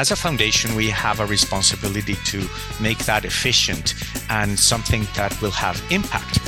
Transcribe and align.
as 0.00 0.10
a 0.10 0.16
foundation, 0.16 0.74
we 0.74 0.88
have 0.88 1.20
a 1.20 1.26
responsibility 1.26 2.14
to 2.24 2.38
make 2.80 2.96
that 3.04 3.26
efficient 3.26 3.92
and 4.30 4.58
something 4.58 5.06
that 5.14 5.30
will 5.42 5.50
have 5.50 5.76
impact. 5.90 6.38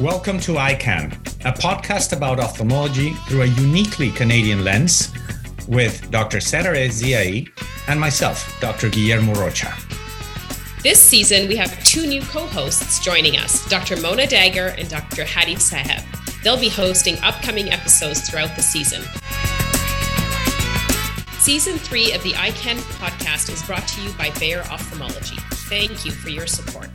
Welcome 0.00 0.40
to 0.40 0.52
EyeCan, 0.52 1.12
a 1.44 1.52
podcast 1.52 2.16
about 2.16 2.40
ophthalmology 2.40 3.12
through 3.28 3.42
a 3.42 3.46
uniquely 3.46 4.10
Canadian 4.12 4.64
lens 4.64 5.12
with 5.68 6.10
Dr. 6.10 6.38
Setareh 6.38 6.88
Ziai 6.88 7.46
and 7.88 8.00
myself, 8.00 8.58
Dr. 8.62 8.88
Guillermo 8.88 9.34
Rocha. 9.34 9.85
This 10.86 11.02
season, 11.02 11.48
we 11.48 11.56
have 11.56 11.82
two 11.82 12.06
new 12.06 12.20
co 12.20 12.46
hosts 12.46 13.00
joining 13.00 13.36
us 13.38 13.68
Dr. 13.68 14.00
Mona 14.00 14.22
Dagher 14.22 14.72
and 14.78 14.88
Dr. 14.88 15.24
Hadi 15.24 15.56
Saheb. 15.56 16.00
They'll 16.44 16.60
be 16.60 16.68
hosting 16.68 17.18
upcoming 17.24 17.72
episodes 17.72 18.30
throughout 18.30 18.54
the 18.54 18.62
season. 18.62 19.02
Season 21.40 21.76
three 21.76 22.12
of 22.12 22.22
the 22.22 22.30
EyeCan 22.34 22.76
podcast 23.00 23.52
is 23.52 23.64
brought 23.64 23.88
to 23.88 24.00
you 24.00 24.12
by 24.12 24.30
Bayer 24.38 24.60
Ophthalmology. 24.70 25.34
Thank 25.68 26.04
you 26.04 26.12
for 26.12 26.28
your 26.28 26.46
support. 26.46 26.88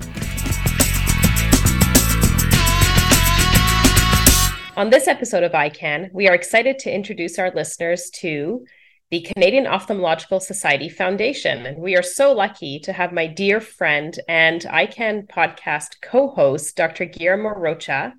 On 4.78 4.90
this 4.90 5.10
episode 5.10 5.44
of 5.44 5.52
EyeCan, 5.52 6.14
we 6.14 6.30
are 6.30 6.34
excited 6.34 6.80
to 6.80 6.96
introduce 6.96 7.38
our 7.38 7.52
listeners 7.52 8.10
to 8.22 8.66
the 9.12 9.20
Canadian 9.20 9.66
Ophthalmological 9.66 10.42
Society 10.42 10.88
Foundation. 10.88 11.66
And 11.66 11.80
we 11.80 11.98
are 11.98 12.02
so 12.02 12.32
lucky 12.32 12.80
to 12.80 12.94
have 12.94 13.12
my 13.12 13.28
dear 13.28 13.60
friend 13.60 14.18
and 14.30 14.62
EyeCan 14.62 15.28
podcast 15.28 16.02
co 16.02 16.30
host, 16.30 16.78
Dr. 16.78 17.04
Guillermo 17.04 17.50
Rocha, 17.50 18.14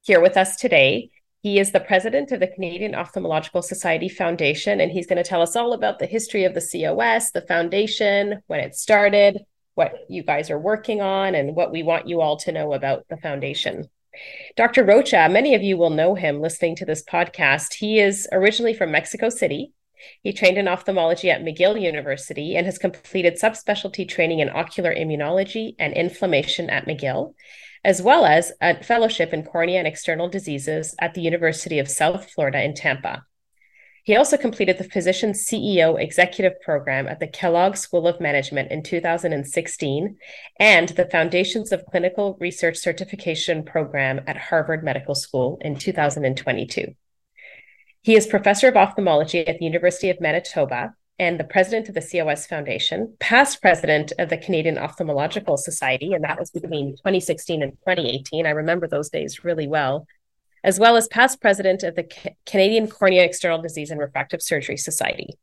here 0.00 0.20
with 0.20 0.36
us 0.36 0.56
today. 0.56 1.10
He 1.42 1.60
is 1.60 1.70
the 1.70 1.78
president 1.78 2.32
of 2.32 2.40
the 2.40 2.48
Canadian 2.48 2.92
Ophthalmological 2.92 3.62
Society 3.62 4.08
Foundation, 4.08 4.80
and 4.80 4.90
he's 4.90 5.06
going 5.06 5.22
to 5.22 5.28
tell 5.28 5.42
us 5.42 5.54
all 5.54 5.74
about 5.74 6.00
the 6.00 6.06
history 6.06 6.42
of 6.42 6.54
the 6.54 6.60
COS, 6.60 7.30
the 7.30 7.42
foundation, 7.42 8.42
when 8.48 8.58
it 8.58 8.74
started, 8.74 9.38
what 9.74 9.94
you 10.08 10.24
guys 10.24 10.50
are 10.50 10.58
working 10.58 11.00
on, 11.00 11.36
and 11.36 11.54
what 11.54 11.70
we 11.70 11.84
want 11.84 12.08
you 12.08 12.20
all 12.20 12.36
to 12.38 12.50
know 12.50 12.72
about 12.72 13.06
the 13.08 13.16
foundation. 13.16 13.88
Dr. 14.56 14.84
Rocha, 14.84 15.28
many 15.30 15.54
of 15.54 15.62
you 15.62 15.76
will 15.76 15.90
know 15.90 16.16
him 16.16 16.40
listening 16.40 16.74
to 16.76 16.84
this 16.84 17.04
podcast. 17.04 17.74
He 17.74 18.00
is 18.00 18.28
originally 18.32 18.74
from 18.74 18.90
Mexico 18.90 19.28
City. 19.28 19.72
He 20.22 20.32
trained 20.32 20.58
in 20.58 20.68
ophthalmology 20.68 21.30
at 21.30 21.42
McGill 21.42 21.80
University 21.80 22.56
and 22.56 22.66
has 22.66 22.78
completed 22.78 23.38
subspecialty 23.40 24.08
training 24.08 24.40
in 24.40 24.50
ocular 24.50 24.94
immunology 24.94 25.74
and 25.78 25.92
inflammation 25.92 26.70
at 26.70 26.86
McGill, 26.86 27.34
as 27.84 28.00
well 28.00 28.24
as 28.24 28.52
a 28.60 28.82
fellowship 28.82 29.32
in 29.32 29.44
cornea 29.44 29.78
and 29.78 29.86
external 29.86 30.28
diseases 30.28 30.94
at 31.00 31.14
the 31.14 31.22
University 31.22 31.78
of 31.78 31.88
South 31.88 32.30
Florida 32.30 32.62
in 32.62 32.74
Tampa. 32.74 33.24
He 34.04 34.16
also 34.16 34.36
completed 34.36 34.78
the 34.78 34.90
Physician 34.90 35.30
CEO 35.30 36.00
Executive 36.00 36.60
Program 36.60 37.06
at 37.06 37.20
the 37.20 37.28
Kellogg 37.28 37.76
School 37.76 38.08
of 38.08 38.20
Management 38.20 38.72
in 38.72 38.82
2016 38.82 40.16
and 40.58 40.88
the 40.88 41.06
Foundations 41.06 41.70
of 41.70 41.86
Clinical 41.86 42.36
Research 42.40 42.78
Certification 42.78 43.64
Program 43.64 44.20
at 44.26 44.36
Harvard 44.36 44.82
Medical 44.82 45.14
School 45.14 45.58
in 45.60 45.76
2022. 45.76 46.96
He 48.04 48.16
is 48.16 48.26
professor 48.26 48.66
of 48.66 48.76
ophthalmology 48.76 49.46
at 49.46 49.60
the 49.60 49.64
University 49.64 50.10
of 50.10 50.20
Manitoba 50.20 50.96
and 51.20 51.38
the 51.38 51.44
president 51.44 51.88
of 51.88 51.94
the 51.94 52.00
COS 52.00 52.48
Foundation, 52.48 53.14
past 53.20 53.62
president 53.62 54.12
of 54.18 54.28
the 54.28 54.36
Canadian 54.36 54.74
Ophthalmological 54.74 55.56
Society, 55.56 56.12
and 56.12 56.24
that 56.24 56.40
was 56.40 56.50
between 56.50 56.96
2016 56.96 57.62
and 57.62 57.72
2018. 57.86 58.44
I 58.44 58.50
remember 58.50 58.88
those 58.88 59.08
days 59.08 59.44
really 59.44 59.68
well, 59.68 60.08
as 60.64 60.80
well 60.80 60.96
as 60.96 61.06
past 61.06 61.40
president 61.40 61.84
of 61.84 61.94
the 61.94 62.10
Canadian 62.44 62.88
Cornea 62.88 63.22
External 63.22 63.62
Disease 63.62 63.92
and 63.92 64.00
Refractive 64.00 64.42
Surgery 64.42 64.78
Society. 64.78 65.38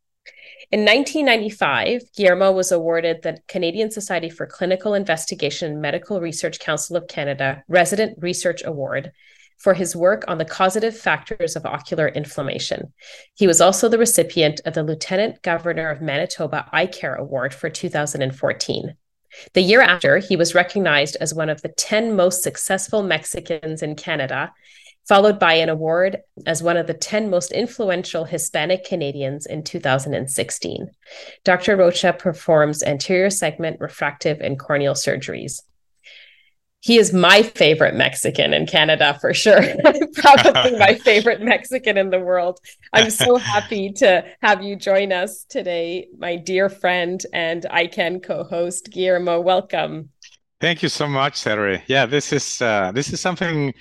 In 0.69 0.81
1995, 0.81 2.11
Guillermo 2.13 2.51
was 2.51 2.73
awarded 2.73 3.21
the 3.21 3.39
Canadian 3.47 3.89
Society 3.89 4.29
for 4.29 4.45
Clinical 4.45 4.95
Investigation 4.95 5.79
Medical 5.79 6.19
Research 6.19 6.59
Council 6.59 6.97
of 6.97 7.07
Canada 7.07 7.63
Resident 7.69 8.17
Research 8.21 8.63
Award 8.65 9.13
for 9.59 9.73
his 9.73 9.95
work 9.95 10.23
on 10.27 10.37
the 10.37 10.45
causative 10.45 10.97
factors 10.97 11.55
of 11.55 11.65
ocular 11.65 12.07
inflammation. 12.07 12.93
He 13.35 13.45
was 13.45 13.61
also 13.61 13.89
the 13.89 13.97
recipient 13.97 14.61
of 14.65 14.73
the 14.73 14.83
Lieutenant 14.83 15.41
Governor 15.41 15.89
of 15.89 16.01
Manitoba 16.01 16.69
iCare 16.73 17.17
Award 17.17 17.53
for 17.53 17.69
2014. 17.69 18.95
The 19.53 19.61
year 19.61 19.81
after, 19.81 20.17
he 20.17 20.35
was 20.35 20.55
recognized 20.55 21.17
as 21.19 21.33
one 21.33 21.49
of 21.49 21.61
the 21.61 21.69
10 21.69 22.15
most 22.15 22.41
successful 22.41 23.03
Mexicans 23.03 23.83
in 23.83 23.95
Canada, 23.95 24.51
followed 25.07 25.39
by 25.39 25.53
an 25.53 25.69
award 25.69 26.21
as 26.45 26.63
one 26.63 26.77
of 26.77 26.87
the 26.87 26.93
10 26.93 27.29
most 27.29 27.51
influential 27.51 28.25
Hispanic 28.25 28.85
Canadians 28.85 29.45
in 29.45 29.63
2016. 29.63 30.89
Dr. 31.43 31.75
Rocha 31.75 32.13
performs 32.13 32.81
anterior 32.81 33.29
segment 33.29 33.79
refractive 33.79 34.39
and 34.39 34.57
corneal 34.57 34.93
surgeries 34.93 35.61
he 36.81 36.97
is 36.97 37.11
my 37.11 37.43
favorite 37.43 37.95
Mexican 37.95 38.53
in 38.53 38.65
Canada 38.65 39.17
for 39.19 39.33
sure. 39.33 39.61
Probably 40.15 40.77
my 40.77 40.95
favorite 41.03 41.41
Mexican 41.41 41.97
in 41.97 42.09
the 42.09 42.19
world. 42.19 42.59
I'm 42.93 43.09
so 43.09 43.35
happy 43.53 43.91
to 43.93 44.23
have 44.41 44.63
you 44.63 44.75
join 44.77 45.11
us 45.11 45.43
today, 45.43 46.07
my 46.17 46.37
dear 46.37 46.69
friend 46.69 47.21
and 47.33 47.63
EyeCan 47.63 48.23
co-host 48.23 48.91
Guillermo. 48.91 49.41
Welcome. 49.41 50.09
Thank 50.61 50.81
you 50.81 50.89
so 50.89 51.07
much, 51.07 51.35
Sarah. 51.35 51.81
Yeah, 51.87 52.05
this 52.05 52.31
is 52.31 52.61
uh, 52.61 52.91
this 52.93 53.11
is 53.11 53.19
something 53.19 53.73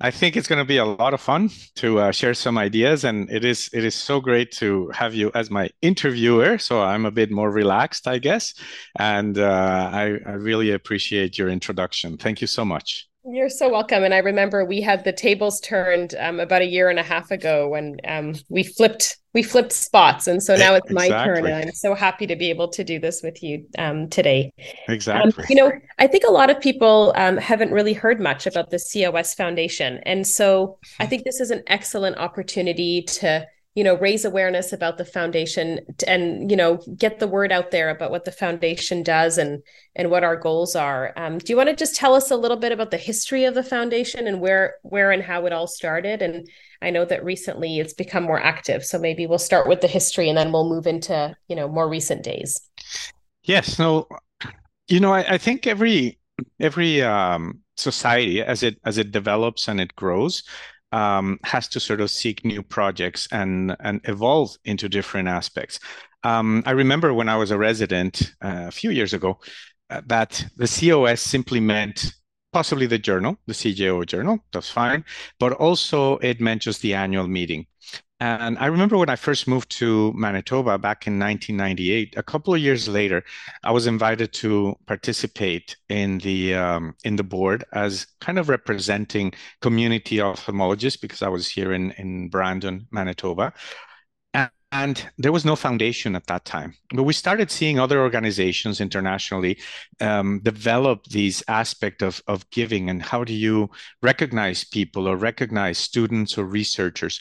I 0.00 0.12
think 0.12 0.36
it's 0.36 0.46
going 0.46 0.60
to 0.60 0.64
be 0.64 0.76
a 0.76 0.84
lot 0.84 1.12
of 1.12 1.20
fun 1.20 1.50
to 1.76 1.98
uh, 1.98 2.12
share 2.12 2.34
some 2.34 2.56
ideas, 2.56 3.02
and 3.04 3.28
it 3.30 3.44
is 3.44 3.68
it 3.72 3.84
is 3.84 3.96
so 3.96 4.20
great 4.20 4.52
to 4.52 4.90
have 4.94 5.12
you 5.12 5.32
as 5.34 5.50
my 5.50 5.70
interviewer. 5.82 6.58
So 6.58 6.80
I'm 6.82 7.04
a 7.04 7.10
bit 7.10 7.32
more 7.32 7.50
relaxed, 7.50 8.06
I 8.06 8.18
guess, 8.18 8.54
and 8.96 9.36
uh, 9.36 9.90
I, 9.92 10.18
I 10.24 10.32
really 10.34 10.70
appreciate 10.70 11.36
your 11.36 11.48
introduction. 11.48 12.16
Thank 12.16 12.40
you 12.40 12.46
so 12.46 12.64
much. 12.64 13.07
You're 13.30 13.50
so 13.50 13.68
welcome. 13.68 14.04
And 14.04 14.14
I 14.14 14.18
remember 14.18 14.64
we 14.64 14.80
had 14.80 15.04
the 15.04 15.12
tables 15.12 15.60
turned 15.60 16.14
um, 16.18 16.40
about 16.40 16.62
a 16.62 16.66
year 16.66 16.88
and 16.88 16.98
a 16.98 17.02
half 17.02 17.30
ago 17.30 17.68
when 17.68 17.98
um, 18.06 18.34
we 18.48 18.62
flipped 18.62 19.18
we 19.34 19.42
flipped 19.42 19.72
spots, 19.72 20.26
and 20.26 20.42
so 20.42 20.56
now 20.56 20.74
it's 20.74 20.90
exactly. 20.90 21.10
my 21.10 21.24
turn, 21.24 21.46
and 21.46 21.54
I'm 21.54 21.72
so 21.72 21.94
happy 21.94 22.26
to 22.26 22.34
be 22.34 22.48
able 22.48 22.68
to 22.68 22.82
do 22.82 22.98
this 22.98 23.22
with 23.22 23.42
you 23.42 23.66
um, 23.76 24.08
today. 24.08 24.52
Exactly. 24.88 25.44
Um, 25.44 25.46
you 25.50 25.54
know, 25.54 25.70
I 25.98 26.06
think 26.06 26.24
a 26.26 26.32
lot 26.32 26.48
of 26.48 26.58
people 26.60 27.12
um, 27.14 27.36
haven't 27.36 27.70
really 27.70 27.92
heard 27.92 28.20
much 28.20 28.46
about 28.46 28.70
the 28.70 28.78
COS 28.78 29.34
Foundation, 29.34 30.00
and 30.04 30.26
so 30.26 30.78
I 30.98 31.06
think 31.06 31.24
this 31.24 31.40
is 31.40 31.50
an 31.50 31.62
excellent 31.66 32.16
opportunity 32.16 33.02
to 33.02 33.46
you 33.74 33.84
know 33.84 33.96
raise 33.96 34.24
awareness 34.24 34.72
about 34.72 34.98
the 34.98 35.04
foundation 35.04 35.80
and 36.06 36.50
you 36.50 36.56
know 36.56 36.82
get 36.96 37.18
the 37.18 37.28
word 37.28 37.52
out 37.52 37.70
there 37.70 37.90
about 37.90 38.10
what 38.10 38.24
the 38.24 38.32
foundation 38.32 39.02
does 39.02 39.38
and 39.38 39.62
and 39.94 40.10
what 40.10 40.24
our 40.24 40.36
goals 40.36 40.74
are. 40.74 41.12
Um, 41.16 41.38
do 41.38 41.52
you 41.52 41.56
want 41.56 41.68
to 41.68 41.76
just 41.76 41.94
tell 41.94 42.14
us 42.14 42.30
a 42.30 42.36
little 42.36 42.56
bit 42.56 42.72
about 42.72 42.90
the 42.90 42.96
history 42.96 43.44
of 43.44 43.54
the 43.54 43.62
foundation 43.62 44.26
and 44.26 44.40
where 44.40 44.76
where 44.82 45.10
and 45.12 45.22
how 45.22 45.46
it 45.46 45.52
all 45.52 45.66
started? 45.66 46.22
And 46.22 46.48
i 46.80 46.90
know 46.90 47.04
that 47.04 47.24
recently 47.24 47.80
it's 47.80 47.92
become 47.92 48.22
more 48.22 48.40
active 48.40 48.84
so 48.84 49.00
maybe 49.00 49.26
we'll 49.26 49.38
start 49.38 49.66
with 49.66 49.80
the 49.80 49.88
history 49.88 50.28
and 50.28 50.38
then 50.38 50.52
we'll 50.52 50.68
move 50.68 50.86
into 50.86 51.34
you 51.48 51.56
know 51.56 51.68
more 51.68 51.88
recent 51.88 52.22
days. 52.22 52.60
Yes 53.42 53.78
no 53.78 54.08
you 54.88 55.00
know 55.00 55.12
i, 55.12 55.34
I 55.34 55.38
think 55.38 55.66
every 55.66 56.18
every 56.60 57.02
um, 57.02 57.60
society 57.76 58.42
as 58.42 58.62
it 58.62 58.78
as 58.84 58.98
it 58.98 59.12
develops 59.12 59.68
and 59.68 59.80
it 59.80 59.94
grows 59.96 60.42
um, 60.92 61.38
has 61.44 61.68
to 61.68 61.80
sort 61.80 62.00
of 62.00 62.10
seek 62.10 62.44
new 62.44 62.62
projects 62.62 63.28
and 63.32 63.76
and 63.80 64.00
evolve 64.04 64.56
into 64.64 64.88
different 64.88 65.28
aspects. 65.28 65.80
Um, 66.24 66.62
I 66.66 66.72
remember 66.72 67.14
when 67.14 67.28
I 67.28 67.36
was 67.36 67.50
a 67.50 67.58
resident 67.58 68.34
uh, 68.42 68.66
a 68.68 68.70
few 68.70 68.90
years 68.90 69.14
ago 69.14 69.38
uh, 69.90 70.02
that 70.06 70.44
the 70.56 70.66
COS 70.66 71.20
simply 71.20 71.60
meant 71.60 72.12
possibly 72.52 72.86
the 72.86 72.98
journal, 72.98 73.38
the 73.46 73.52
CJO 73.52 74.06
journal, 74.06 74.38
that's 74.52 74.70
fine, 74.70 75.04
but 75.38 75.52
also 75.52 76.16
it 76.18 76.40
meant 76.40 76.62
just 76.62 76.82
the 76.82 76.94
annual 76.94 77.28
meeting. 77.28 77.66
And 78.20 78.58
I 78.58 78.66
remember 78.66 78.98
when 78.98 79.08
I 79.10 79.14
first 79.16 79.46
moved 79.46 79.70
to 79.78 80.12
Manitoba 80.12 80.76
back 80.76 81.06
in 81.06 81.20
1998. 81.20 82.14
A 82.16 82.22
couple 82.22 82.52
of 82.52 82.60
years 82.60 82.88
later, 82.88 83.22
I 83.62 83.70
was 83.70 83.86
invited 83.86 84.32
to 84.34 84.74
participate 84.86 85.76
in 85.88 86.18
the 86.18 86.54
um, 86.54 86.94
in 87.04 87.14
the 87.14 87.22
board 87.22 87.64
as 87.72 88.06
kind 88.20 88.38
of 88.38 88.48
representing 88.48 89.34
community 89.60 90.16
ophthalmologists 90.16 91.00
because 91.00 91.22
I 91.22 91.28
was 91.28 91.48
here 91.48 91.72
in 91.72 91.92
in 91.92 92.28
Brandon, 92.28 92.88
Manitoba. 92.90 93.52
And, 94.34 94.50
and 94.72 95.10
there 95.16 95.32
was 95.32 95.44
no 95.44 95.54
foundation 95.54 96.16
at 96.16 96.26
that 96.26 96.44
time, 96.44 96.74
but 96.92 97.04
we 97.04 97.12
started 97.12 97.52
seeing 97.52 97.78
other 97.78 98.00
organizations 98.02 98.80
internationally 98.80 99.58
um, 100.00 100.40
develop 100.42 101.04
these 101.04 101.42
aspect 101.46 102.02
of 102.02 102.20
of 102.26 102.50
giving 102.50 102.90
and 102.90 103.00
how 103.00 103.22
do 103.22 103.32
you 103.32 103.70
recognize 104.02 104.64
people 104.64 105.06
or 105.08 105.16
recognize 105.16 105.78
students 105.78 106.36
or 106.36 106.44
researchers 106.44 107.20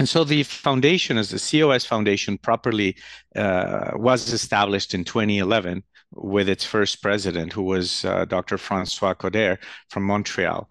and 0.00 0.08
so 0.08 0.24
the 0.24 0.44
foundation, 0.44 1.18
as 1.18 1.28
the 1.28 1.60
COS 1.60 1.84
Foundation 1.84 2.38
properly 2.38 2.96
uh, 3.36 3.90
was 3.96 4.32
established 4.32 4.94
in 4.94 5.04
2011 5.04 5.84
with 6.12 6.48
its 6.48 6.64
first 6.64 7.02
president, 7.02 7.52
who 7.52 7.64
was 7.64 8.02
uh, 8.06 8.24
Dr. 8.24 8.56
Francois 8.56 9.12
Codère 9.12 9.58
from 9.90 10.04
Montreal. 10.04 10.70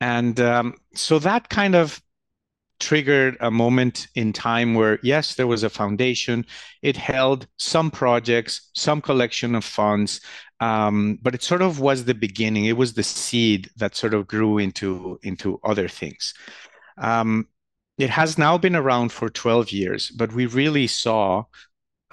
And 0.00 0.38
um, 0.38 0.74
so 0.94 1.18
that 1.18 1.48
kind 1.48 1.74
of 1.74 2.00
triggered 2.78 3.36
a 3.40 3.50
moment 3.50 4.06
in 4.14 4.32
time 4.32 4.74
where, 4.74 5.00
yes, 5.02 5.34
there 5.34 5.48
was 5.48 5.64
a 5.64 5.68
foundation. 5.68 6.46
It 6.82 6.96
held 6.96 7.48
some 7.56 7.90
projects, 7.90 8.70
some 8.76 9.00
collection 9.00 9.56
of 9.56 9.64
funds, 9.64 10.20
um, 10.60 11.18
but 11.20 11.34
it 11.34 11.42
sort 11.42 11.62
of 11.62 11.80
was 11.80 12.04
the 12.04 12.14
beginning. 12.14 12.66
It 12.66 12.76
was 12.76 12.92
the 12.92 13.02
seed 13.02 13.70
that 13.78 13.96
sort 13.96 14.14
of 14.14 14.28
grew 14.28 14.58
into 14.58 15.18
into 15.24 15.58
other 15.64 15.88
things. 15.88 16.32
Um, 16.96 17.48
it 17.98 18.10
has 18.10 18.38
now 18.38 18.58
been 18.58 18.76
around 18.76 19.12
for 19.12 19.28
12 19.28 19.72
years, 19.72 20.10
but 20.10 20.32
we 20.32 20.46
really 20.46 20.86
saw 20.86 21.44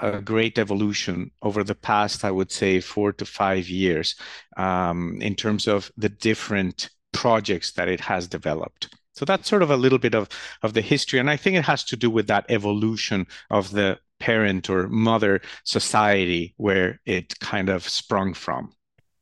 a 0.02 0.22
great 0.22 0.58
evolution 0.58 1.32
over 1.42 1.64
the 1.64 1.76
past, 1.76 2.24
I 2.24 2.32
would 2.32 2.52
say, 2.52 2.80
four 2.80 3.12
to 3.14 3.26
five 3.26 3.68
years 3.68 4.16
um, 4.58 5.20
in 5.22 5.36
terms 5.36 5.68
of 5.68 5.92
the 5.98 6.10
different 6.10 6.90
projects 7.12 7.72
that 7.74 7.90
it 7.90 8.00
has 8.00 8.28
developed. 8.28 8.94
So 9.14 9.26
that's 9.26 9.50
sort 9.50 9.64
of 9.64 9.72
a 9.72 9.78
little 9.78 9.98
bit 9.98 10.16
of, 10.16 10.30
of 10.64 10.74
the 10.74 10.82
history. 10.82 11.20
And 11.20 11.30
I 11.30 11.36
think 11.36 11.58
it 11.58 11.66
has 11.66 11.84
to 11.86 11.98
do 11.98 12.10
with 12.10 12.28
that 12.28 12.46
evolution 12.50 13.28
of 13.50 13.72
the 13.72 14.00
parent 14.20 14.70
or 14.70 14.88
mother 14.88 15.42
society 15.64 16.54
where 16.58 17.00
it 17.06 17.38
kind 17.40 17.70
of 17.70 17.88
sprung 17.88 18.34
from. 18.34 18.72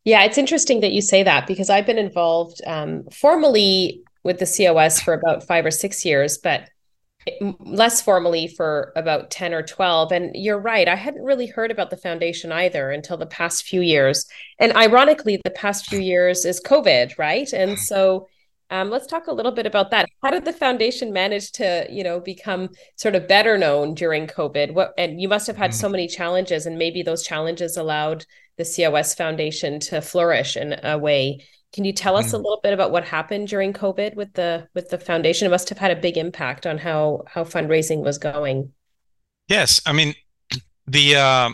Yeah, 0.03 0.23
it's 0.23 0.37
interesting 0.37 0.81
that 0.81 0.91
you 0.91 1.01
say 1.01 1.23
that 1.23 1.47
because 1.47 1.69
I've 1.69 1.85
been 1.85 1.97
involved 1.97 2.61
um, 2.65 3.03
formally 3.11 4.01
with 4.23 4.39
the 4.39 4.45
COS 4.45 5.01
for 5.01 5.13
about 5.13 5.43
five 5.43 5.65
or 5.65 5.71
six 5.71 6.05
years, 6.05 6.37
but 6.37 6.69
less 7.59 8.01
formally 8.01 8.47
for 8.47 8.91
about 8.95 9.31
10 9.31 9.53
or 9.53 9.61
12 9.61 10.11
and 10.11 10.31
you're 10.35 10.59
right 10.59 10.87
i 10.87 10.95
hadn't 10.95 11.23
really 11.23 11.47
heard 11.47 11.71
about 11.71 11.89
the 11.89 11.97
foundation 11.97 12.51
either 12.51 12.89
until 12.91 13.17
the 13.17 13.25
past 13.25 13.63
few 13.63 13.81
years. 13.81 14.25
And 14.59 14.75
ironically 14.75 15.39
the 15.43 15.51
past 15.51 15.87
few 15.87 15.99
years 15.99 16.45
is 16.45 16.61
covid 16.61 17.17
right? 17.17 17.51
And 17.53 17.77
so 17.77 18.27
um, 18.69 18.89
let's 18.89 19.07
talk 19.07 19.27
a 19.27 19.33
little 19.33 19.53
bit 19.53 19.65
about 19.65 19.91
that. 19.91 20.09
How 20.21 20.29
did 20.29 20.43
the 20.43 20.51
foundation 20.51 21.13
manage 21.13 21.53
to 21.53 21.87
you 21.89 22.03
know 22.03 22.19
become 22.19 22.69
sort 22.95 23.15
of 23.15 23.27
better 23.27 23.57
known 23.57 23.93
during 23.93 24.27
covid? 24.27 24.73
What 24.73 24.93
and 24.97 25.21
you 25.21 25.29
must 25.29 25.47
have 25.47 25.57
had 25.57 25.73
so 25.73 25.87
mm. 25.87 25.93
many 25.93 26.07
challenges 26.07 26.65
and 26.65 26.77
maybe 26.77 27.01
those 27.01 27.23
challenges 27.23 27.77
allowed 27.77 28.25
the 28.57 28.65
cos 28.65 29.13
foundation 29.15 29.79
to 29.79 30.01
flourish 30.01 30.57
in 30.57 30.79
a 30.83 30.97
way 30.97 31.45
can 31.73 31.85
you 31.85 31.93
tell 31.93 32.15
us 32.15 32.33
a 32.33 32.37
mm. 32.37 32.43
little 32.43 32.59
bit 32.63 32.73
about 32.73 32.91
what 32.91 33.03
happened 33.03 33.47
during 33.49 33.73
COVID 33.73 34.15
with 34.15 34.33
the 34.33 34.67
with 34.73 34.89
the 34.89 34.97
foundation? 34.97 35.45
It 35.45 35.51
must 35.51 35.69
have 35.69 35.77
had 35.77 35.91
a 35.91 35.95
big 35.95 36.17
impact 36.17 36.65
on 36.65 36.77
how 36.77 37.23
how 37.27 37.43
fundraising 37.43 38.03
was 38.03 38.17
going. 38.17 38.71
Yes, 39.47 39.81
I 39.85 39.93
mean 39.93 40.15
the 40.87 41.15
uh, 41.15 41.49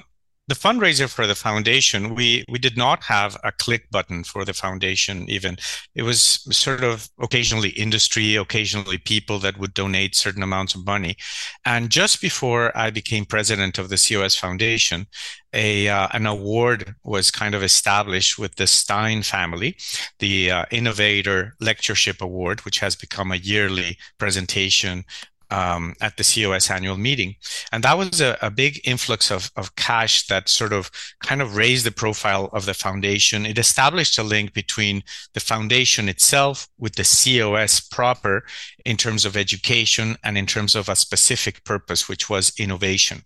the 0.47 0.55
fundraiser 0.55 1.09
for 1.09 1.25
the 1.25 1.35
foundation, 1.35 2.15
we 2.15 2.43
we 2.49 2.59
did 2.59 2.75
not 2.75 3.03
have 3.03 3.37
a 3.43 3.51
click 3.51 3.89
button 3.91 4.23
for 4.23 4.43
the 4.43 4.53
foundation. 4.53 5.29
Even 5.29 5.57
it 5.95 6.03
was 6.03 6.19
sort 6.51 6.83
of 6.83 7.09
occasionally 7.19 7.69
industry, 7.69 8.35
occasionally 8.35 8.97
people 8.97 9.39
that 9.39 9.57
would 9.57 9.73
donate 9.73 10.15
certain 10.15 10.43
amounts 10.43 10.75
of 10.75 10.85
money. 10.85 11.15
And 11.63 11.89
just 11.89 12.21
before 12.21 12.77
I 12.77 12.89
became 12.91 13.25
president 13.25 13.77
of 13.77 13.87
the 13.87 13.95
COS 13.95 14.35
Foundation, 14.35 15.07
a 15.53 15.87
uh, 15.87 16.09
an 16.11 16.25
award 16.25 16.95
was 17.03 17.31
kind 17.31 17.55
of 17.55 17.63
established 17.63 18.37
with 18.37 18.55
the 18.55 18.67
Stein 18.67 19.23
family, 19.23 19.77
the 20.19 20.51
uh, 20.51 20.65
Innovator 20.71 21.53
Lectureship 21.61 22.21
Award, 22.21 22.65
which 22.65 22.79
has 22.79 22.97
become 22.97 23.31
a 23.31 23.37
yearly 23.37 23.97
presentation 24.17 25.05
um, 25.53 25.93
at 26.01 26.17
the 26.17 26.23
COS 26.23 26.71
annual 26.71 26.97
meeting. 26.97 27.35
And 27.71 27.83
that 27.83 27.95
was 27.95 28.19
a, 28.19 28.37
a, 28.41 28.49
big 28.49 28.81
influx 28.83 29.29
of, 29.29 29.51
of 29.55 29.75
cash 29.75 30.25
that 30.25 30.49
sort 30.49 30.73
of 30.73 30.89
kind 31.23 31.43
of 31.43 31.55
raised 31.55 31.85
the 31.85 31.91
profile 31.91 32.49
of 32.53 32.65
the 32.65 32.73
foundation. 32.73 33.45
It 33.45 33.59
established 33.59 34.17
a 34.17 34.23
link 34.23 34.53
between 34.53 35.03
the 35.33 35.39
foundation 35.39 36.09
itself 36.09 36.67
with 36.79 36.95
the 36.95 37.03
COS 37.03 37.81
proper 37.81 38.43
in 38.85 38.97
terms 38.97 39.23
of 39.25 39.37
education 39.37 40.17
and 40.23 40.37
in 40.37 40.45
terms 40.45 40.75
of 40.75 40.89
a 40.89 40.95
specific 40.95 41.63
purpose, 41.63 42.09
which 42.09 42.29
was 42.29 42.51
innovation. 42.57 43.23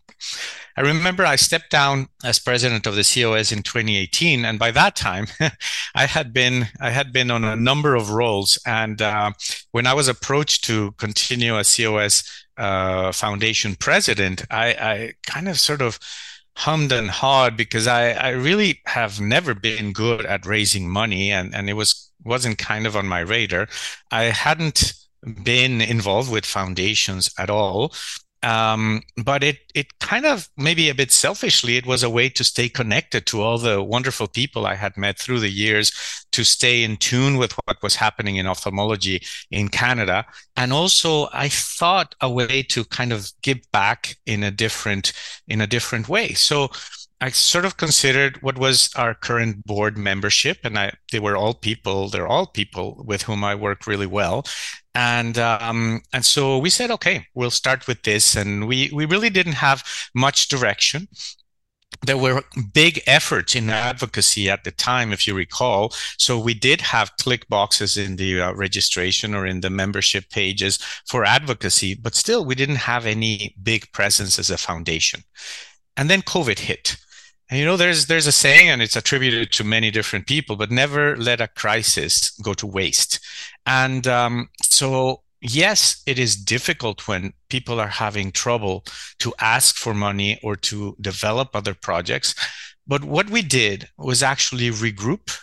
I 0.76 0.82
remember 0.82 1.26
I 1.26 1.36
stepped 1.36 1.72
down 1.72 2.08
as 2.24 2.40
president 2.40 2.86
of 2.86 2.96
the 2.96 3.04
COS 3.04 3.52
in 3.52 3.64
2018, 3.64 4.46
and 4.46 4.60
by 4.60 4.72
that 4.72 4.96
time, 4.96 5.28
I 5.96 6.06
had 6.06 6.34
been 6.34 6.68
I 6.80 6.92
had 6.92 7.12
been 7.12 7.32
on 7.32 7.44
a 7.44 7.56
number 7.56 7.96
of 7.96 8.12
roles. 8.12 8.60
And 8.66 9.02
uh, 9.02 9.32
when 9.72 9.88
I 9.88 9.94
was 9.94 10.08
approached 10.08 10.64
to 10.66 10.92
continue 10.94 11.58
as 11.58 11.76
COS 11.76 12.46
uh, 12.58 13.12
Foundation 13.12 13.76
president, 13.76 14.44
I, 14.52 14.68
I 14.68 15.14
kind 15.26 15.48
of 15.48 15.60
sort 15.60 15.82
of 15.82 16.00
hummed 16.58 16.92
and 16.92 17.10
hawed 17.10 17.56
because 17.56 17.86
I, 17.86 18.12
I 18.12 18.30
really 18.32 18.82
have 18.88 19.22
never 19.22 19.54
been 19.54 19.94
good 19.94 20.26
at 20.26 20.46
raising 20.46 20.90
money, 20.90 21.32
and 21.32 21.56
and 21.56 21.70
it 21.70 21.74
was 21.74 22.12
wasn't 22.24 22.58
kind 22.58 22.86
of 22.86 22.96
on 22.96 23.08
my 23.08 23.20
radar. 23.20 23.68
I 24.12 24.24
hadn't 24.24 24.94
been 25.44 25.82
involved 25.82 26.32
with 26.32 26.46
foundations 26.46 27.30
at 27.38 27.50
all. 27.50 27.94
Um, 28.44 29.02
but 29.26 29.44
it 29.44 29.58
it 29.74 29.98
kind 30.00 30.26
of 30.26 30.48
maybe 30.58 30.90
a 30.90 30.96
bit 30.96 31.12
selfishly 31.12 31.76
it 31.76 31.88
was 31.88 32.04
a 32.04 32.10
way 32.10 32.30
to 32.30 32.44
stay 32.44 32.70
connected 32.70 33.26
to 33.26 33.42
all 33.42 33.58
the 33.58 33.82
wonderful 33.82 34.28
people 34.28 34.68
I 34.68 34.76
had 34.76 34.96
met 34.96 35.18
through 35.18 35.40
the 35.40 35.50
years 35.50 35.92
to 36.34 36.44
stay 36.44 36.84
in 36.84 36.98
tune 36.98 37.38
with 37.38 37.54
what 37.66 37.82
was 37.82 37.96
happening 37.96 38.36
in 38.36 38.46
ophthalmology 38.46 39.24
in 39.50 39.70
Canada. 39.70 40.24
And 40.56 40.72
also 40.72 41.30
I 41.34 41.50
thought 41.50 42.14
a 42.22 42.30
way 42.30 42.62
to 42.70 42.86
kind 42.86 43.12
of 43.12 43.32
give 43.42 43.60
back 43.72 44.18
in 44.28 44.44
a 44.44 44.52
different 44.52 45.14
in 45.48 45.60
a 45.60 45.68
different 45.68 46.08
way. 46.08 46.34
So 46.34 46.70
I 47.20 47.30
sort 47.30 47.66
of 47.66 47.78
considered 47.78 48.42
what 48.44 48.60
was 48.60 48.92
our 48.96 49.16
current 49.16 49.66
board 49.66 49.98
membership, 49.98 50.60
and 50.64 50.78
I 50.78 50.94
they 51.12 51.20
were 51.20 51.36
all 51.36 51.56
people. 51.56 52.10
They're 52.10 52.28
all 52.28 52.46
people 52.46 53.04
with 53.08 53.24
whom 53.24 53.44
I 53.44 53.56
work 53.56 53.88
really 53.88 54.06
well, 54.06 54.46
and 54.98 55.38
um, 55.38 56.02
and 56.12 56.26
so 56.26 56.58
we 56.58 56.72
said, 56.72 56.90
okay, 56.90 57.28
we'll 57.36 57.52
start 57.52 57.88
with 57.88 58.02
this, 58.02 58.36
and 58.36 58.68
we 58.68 58.90
we 58.92 59.06
really 59.06 59.30
didn't 59.30 59.54
have 59.54 59.84
much 60.16 60.48
direction. 60.48 61.08
There 62.02 62.18
were 62.18 62.44
big 62.74 63.02
efforts 63.06 63.56
in 63.56 63.70
advocacy 63.70 64.50
at 64.50 64.64
the 64.64 64.72
time, 64.72 65.14
if 65.14 65.28
you 65.28 65.36
recall. 65.36 65.94
So 66.18 66.40
we 66.40 66.56
did 66.56 66.82
have 66.82 67.16
click 67.22 67.48
boxes 67.48 67.96
in 67.96 68.16
the 68.16 68.42
uh, 68.42 68.54
registration 68.54 69.36
or 69.36 69.46
in 69.46 69.62
the 69.62 69.70
membership 69.70 70.30
pages 70.32 70.80
for 71.08 71.24
advocacy, 71.24 71.94
but 71.94 72.16
still 72.16 72.44
we 72.44 72.56
didn't 72.56 72.88
have 72.92 73.06
any 73.06 73.56
big 73.62 73.92
presence 73.94 74.40
as 74.40 74.50
a 74.50 74.58
foundation. 74.58 75.22
And 75.96 76.10
then 76.10 76.22
COVID 76.24 76.60
hit 76.60 76.98
and 77.50 77.60
you 77.60 77.66
know, 77.66 77.78
there's 77.78 78.08
there's 78.08 78.28
a 78.28 78.32
saying, 78.32 78.70
and 78.70 78.82
it's 78.82 78.96
attributed 78.96 79.52
to 79.54 79.64
many 79.64 79.90
different 79.90 80.28
people, 80.28 80.56
but 80.56 80.70
never 80.70 81.16
let 81.16 81.40
a 81.40 81.48
crisis 81.48 82.32
go 82.44 82.54
to 82.56 82.68
waste. 82.68 83.20
And 83.66 84.06
um, 84.06 84.50
so, 84.62 85.22
yes, 85.42 86.02
it 86.06 86.20
is 86.20 86.36
difficult 86.36 87.08
when 87.08 87.34
people 87.50 87.80
are 87.80 87.88
having 87.88 88.32
trouble 88.32 88.84
to 89.20 89.34
ask 89.40 89.76
for 89.76 89.94
money 89.94 90.40
or 90.44 90.56
to 90.58 90.96
develop 91.00 91.56
other 91.56 91.74
projects. 91.74 92.36
But 92.86 93.04
what 93.04 93.30
we 93.30 93.42
did 93.42 93.90
was 93.98 94.24
actually 94.24 94.70
regroup, 94.70 95.38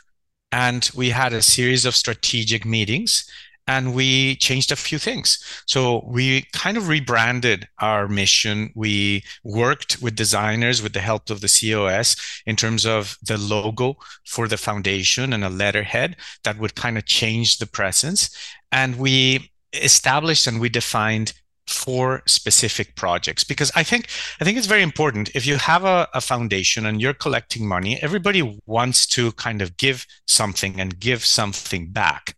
and 0.52 0.90
we 0.94 1.11
had 1.11 1.32
a 1.32 1.42
series 1.42 1.87
of 1.87 1.96
strategic 1.96 2.66
meetings 2.66 3.28
and 3.66 3.94
we 3.94 4.37
changed 4.37 4.71
a 4.71 4.76
few 4.76 4.99
things. 4.99 5.38
So 5.66 6.04
we 6.06 6.42
kind 6.52 6.76
of 6.76 6.88
rebranded 6.88 7.68
our 7.80 8.09
mission. 8.09 8.71
We 8.75 9.25
worked 9.42 10.02
with 10.02 10.16
designers 10.16 10.83
with 10.83 10.92
the 10.92 11.00
help 11.00 11.30
of 11.30 11.40
the 11.40 11.49
COS 11.49 12.16
in 12.47 12.56
terms 12.56 12.85
of 12.85 13.16
the 13.23 13.38
logo 13.38 13.97
for 14.26 14.49
the 14.49 14.59
foundation 14.59 15.33
and 15.33 15.44
a 15.44 15.49
letterhead 15.49 16.16
that 16.44 16.59
would 16.59 16.75
kind 16.75 16.99
of 16.99 17.06
change 17.06 17.59
the 17.59 17.66
presence. 17.66 18.30
And 18.71 18.97
we 18.99 19.50
established 19.73 20.47
and 20.47 20.61
we 20.61 20.68
defined 20.68 21.33
four 21.66 22.23
specific 22.26 22.94
projects 22.94 23.42
because 23.42 23.73
i 23.75 23.83
think 23.83 24.09
i 24.38 24.44
think 24.44 24.59
it's 24.59 24.66
very 24.66 24.83
important 24.83 25.30
if 25.35 25.47
you 25.47 25.56
have 25.56 25.83
a, 25.83 26.06
a, 26.12 26.21
foundation 26.21 26.85
and 26.85 27.00
you're 27.00 27.14
collecting 27.14 27.66
money 27.66 27.99
everybody 28.02 28.61
wants 28.66 29.06
to 29.06 29.33
kind 29.33 29.62
of 29.62 29.75
give 29.78 30.06
something 30.26 30.78
and 30.78 31.00
give 31.00 31.25
something 31.25 31.87
back 31.90 32.37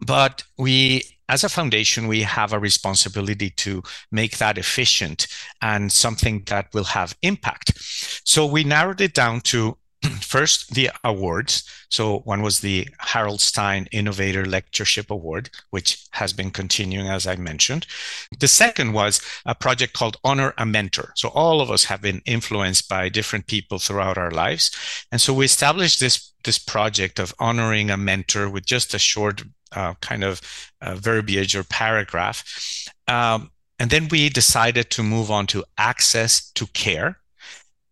but 0.00 0.44
we, 0.58 1.02
as 1.28 1.44
a 1.44 1.48
foundation, 1.48 2.06
we 2.06 2.22
have 2.22 2.52
a 2.52 2.58
responsibility 2.58 3.50
to 3.50 3.82
make 4.10 4.38
that 4.38 4.58
efficient 4.58 5.26
and 5.60 5.90
something 5.90 6.42
that 6.46 6.68
will 6.72 6.84
have 6.84 7.16
impact. 7.22 7.72
So 8.24 8.46
we 8.46 8.64
narrowed 8.64 9.00
it 9.00 9.14
down 9.14 9.40
to 9.42 9.78
first 10.20 10.74
the 10.74 10.90
awards. 11.04 11.68
So 11.88 12.18
one 12.20 12.42
was 12.42 12.60
the 12.60 12.88
Harold 12.98 13.40
Stein 13.40 13.86
Innovator 13.92 14.44
Lectureship 14.44 15.10
Award, 15.10 15.50
which 15.70 16.06
has 16.12 16.32
been 16.32 16.50
continuing, 16.50 17.08
as 17.08 17.26
I 17.26 17.36
mentioned. 17.36 17.86
The 18.38 18.48
second 18.48 18.92
was 18.92 19.20
a 19.44 19.54
project 19.54 19.92
called 19.92 20.18
Honor 20.24 20.52
a 20.58 20.66
Mentor. 20.66 21.12
So 21.16 21.28
all 21.30 21.60
of 21.60 21.70
us 21.70 21.84
have 21.84 22.02
been 22.02 22.22
influenced 22.26 22.88
by 22.88 23.08
different 23.08 23.46
people 23.46 23.78
throughout 23.78 24.18
our 24.18 24.30
lives. 24.30 24.70
And 25.10 25.20
so 25.20 25.32
we 25.32 25.44
established 25.44 26.00
this, 26.00 26.32
this 26.44 26.58
project 26.58 27.18
of 27.18 27.34
honoring 27.38 27.90
a 27.90 27.96
mentor 27.96 28.50
with 28.50 28.66
just 28.66 28.94
a 28.94 28.98
short 28.98 29.42
uh, 29.72 29.94
kind 30.00 30.24
of 30.24 30.40
uh, 30.80 30.94
verbiage 30.94 31.56
or 31.56 31.64
paragraph. 31.64 32.44
Um, 33.08 33.50
and 33.78 33.90
then 33.90 34.08
we 34.08 34.28
decided 34.28 34.90
to 34.90 35.02
move 35.02 35.30
on 35.30 35.46
to 35.48 35.64
access 35.76 36.50
to 36.52 36.66
care 36.68 37.18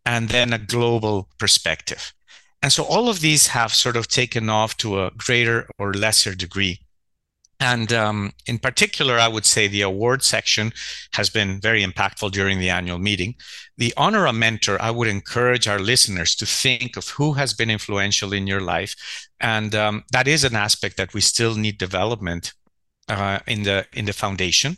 and 0.06 0.28
then 0.28 0.52
a 0.52 0.58
global 0.58 1.28
perspective. 1.38 2.12
And 2.62 2.72
so 2.72 2.84
all 2.84 3.08
of 3.08 3.20
these 3.20 3.48
have 3.48 3.74
sort 3.74 3.96
of 3.96 4.08
taken 4.08 4.48
off 4.48 4.76
to 4.78 5.02
a 5.02 5.10
greater 5.10 5.68
or 5.78 5.92
lesser 5.92 6.34
degree. 6.34 6.80
And 7.64 7.94
um, 7.94 8.32
in 8.46 8.58
particular, 8.58 9.18
I 9.18 9.26
would 9.26 9.46
say 9.46 9.68
the 9.68 9.80
award 9.80 10.22
section 10.22 10.70
has 11.14 11.30
been 11.30 11.62
very 11.62 11.82
impactful 11.82 12.30
during 12.32 12.58
the 12.58 12.68
annual 12.68 12.98
meeting. 12.98 13.36
The 13.78 13.94
honor 13.96 14.26
a 14.26 14.34
mentor, 14.34 14.76
I 14.82 14.90
would 14.90 15.08
encourage 15.08 15.66
our 15.66 15.78
listeners 15.78 16.34
to 16.36 16.44
think 16.44 16.98
of 16.98 17.08
who 17.08 17.32
has 17.32 17.54
been 17.54 17.70
influential 17.70 18.34
in 18.34 18.46
your 18.46 18.60
life. 18.60 18.94
And 19.40 19.74
um, 19.74 20.04
that 20.12 20.28
is 20.28 20.44
an 20.44 20.54
aspect 20.54 20.98
that 20.98 21.14
we 21.14 21.22
still 21.22 21.54
need 21.54 21.78
development 21.78 22.52
uh, 23.08 23.38
in 23.46 23.62
the 23.62 23.86
in 23.94 24.04
the 24.04 24.12
foundation. 24.12 24.76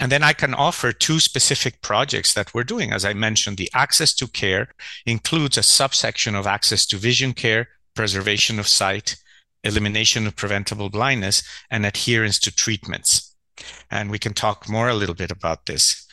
And 0.00 0.10
then 0.10 0.24
I 0.24 0.32
can 0.32 0.54
offer 0.54 0.92
two 0.92 1.20
specific 1.20 1.82
projects 1.82 2.34
that 2.34 2.52
we're 2.52 2.64
doing. 2.64 2.92
As 2.92 3.04
I 3.04 3.14
mentioned, 3.14 3.58
the 3.58 3.70
access 3.74 4.12
to 4.14 4.26
care 4.26 4.74
includes 5.06 5.56
a 5.56 5.62
subsection 5.62 6.34
of 6.34 6.48
access 6.48 6.84
to 6.86 6.96
vision 6.96 7.32
care, 7.32 7.68
preservation 7.94 8.58
of 8.58 8.66
sight, 8.66 9.16
elimination 9.64 10.26
of 10.26 10.36
preventable 10.36 10.88
blindness, 10.88 11.42
and 11.70 11.84
adherence 11.84 12.38
to 12.40 12.54
treatments. 12.54 13.34
And 13.90 14.10
we 14.10 14.18
can 14.18 14.34
talk 14.34 14.68
more 14.68 14.88
a 14.88 14.94
little 14.94 15.14
bit 15.14 15.30
about 15.30 15.66
this. 15.66 16.06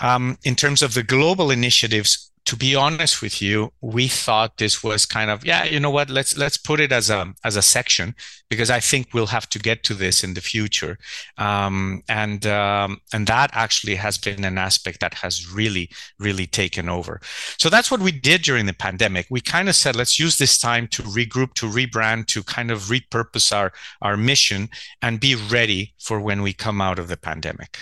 Um, 0.00 0.38
in 0.42 0.56
terms 0.56 0.82
of 0.82 0.94
the 0.94 1.02
global 1.02 1.50
initiatives, 1.50 2.31
to 2.52 2.56
be 2.58 2.74
honest 2.74 3.22
with 3.22 3.40
you, 3.40 3.72
we 3.80 4.08
thought 4.08 4.58
this 4.58 4.84
was 4.84 5.06
kind 5.06 5.30
of 5.30 5.42
yeah, 5.42 5.64
you 5.64 5.80
know 5.80 5.90
what? 5.90 6.10
Let's 6.10 6.36
let's 6.36 6.58
put 6.58 6.80
it 6.80 6.92
as 6.92 7.08
a 7.08 7.32
as 7.42 7.56
a 7.56 7.62
section 7.62 8.14
because 8.50 8.68
I 8.68 8.78
think 8.78 9.14
we'll 9.14 9.28
have 9.38 9.48
to 9.48 9.58
get 9.58 9.84
to 9.84 9.94
this 9.94 10.22
in 10.22 10.34
the 10.34 10.42
future, 10.42 10.98
um, 11.38 12.02
and 12.10 12.44
um, 12.44 13.00
and 13.10 13.26
that 13.26 13.48
actually 13.54 13.94
has 13.94 14.18
been 14.18 14.44
an 14.44 14.58
aspect 14.58 15.00
that 15.00 15.14
has 15.14 15.50
really 15.50 15.88
really 16.18 16.46
taken 16.46 16.90
over. 16.90 17.22
So 17.56 17.70
that's 17.70 17.90
what 17.90 18.02
we 18.02 18.12
did 18.12 18.42
during 18.42 18.66
the 18.66 18.74
pandemic. 18.74 19.28
We 19.30 19.40
kind 19.40 19.70
of 19.70 19.74
said 19.74 19.96
let's 19.96 20.20
use 20.20 20.36
this 20.36 20.58
time 20.58 20.88
to 20.88 21.02
regroup, 21.04 21.54
to 21.54 21.66
rebrand, 21.66 22.26
to 22.34 22.42
kind 22.42 22.70
of 22.70 22.80
repurpose 22.80 23.50
our 23.56 23.72
our 24.02 24.18
mission 24.18 24.68
and 25.00 25.20
be 25.20 25.36
ready 25.36 25.94
for 25.98 26.20
when 26.20 26.42
we 26.42 26.52
come 26.52 26.82
out 26.82 26.98
of 26.98 27.08
the 27.08 27.16
pandemic. 27.16 27.78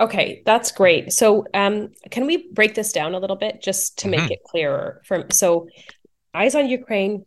Okay, 0.00 0.42
that's 0.46 0.72
great. 0.72 1.12
So, 1.12 1.46
um, 1.52 1.90
can 2.10 2.26
we 2.26 2.50
break 2.52 2.74
this 2.74 2.92
down 2.92 3.14
a 3.14 3.18
little 3.18 3.36
bit 3.36 3.62
just 3.62 3.98
to 3.98 4.08
make 4.08 4.20
mm-hmm. 4.20 4.32
it 4.32 4.44
clearer? 4.44 5.02
From 5.04 5.30
so, 5.30 5.68
Eyes 6.32 6.54
on 6.54 6.68
Ukraine, 6.68 7.26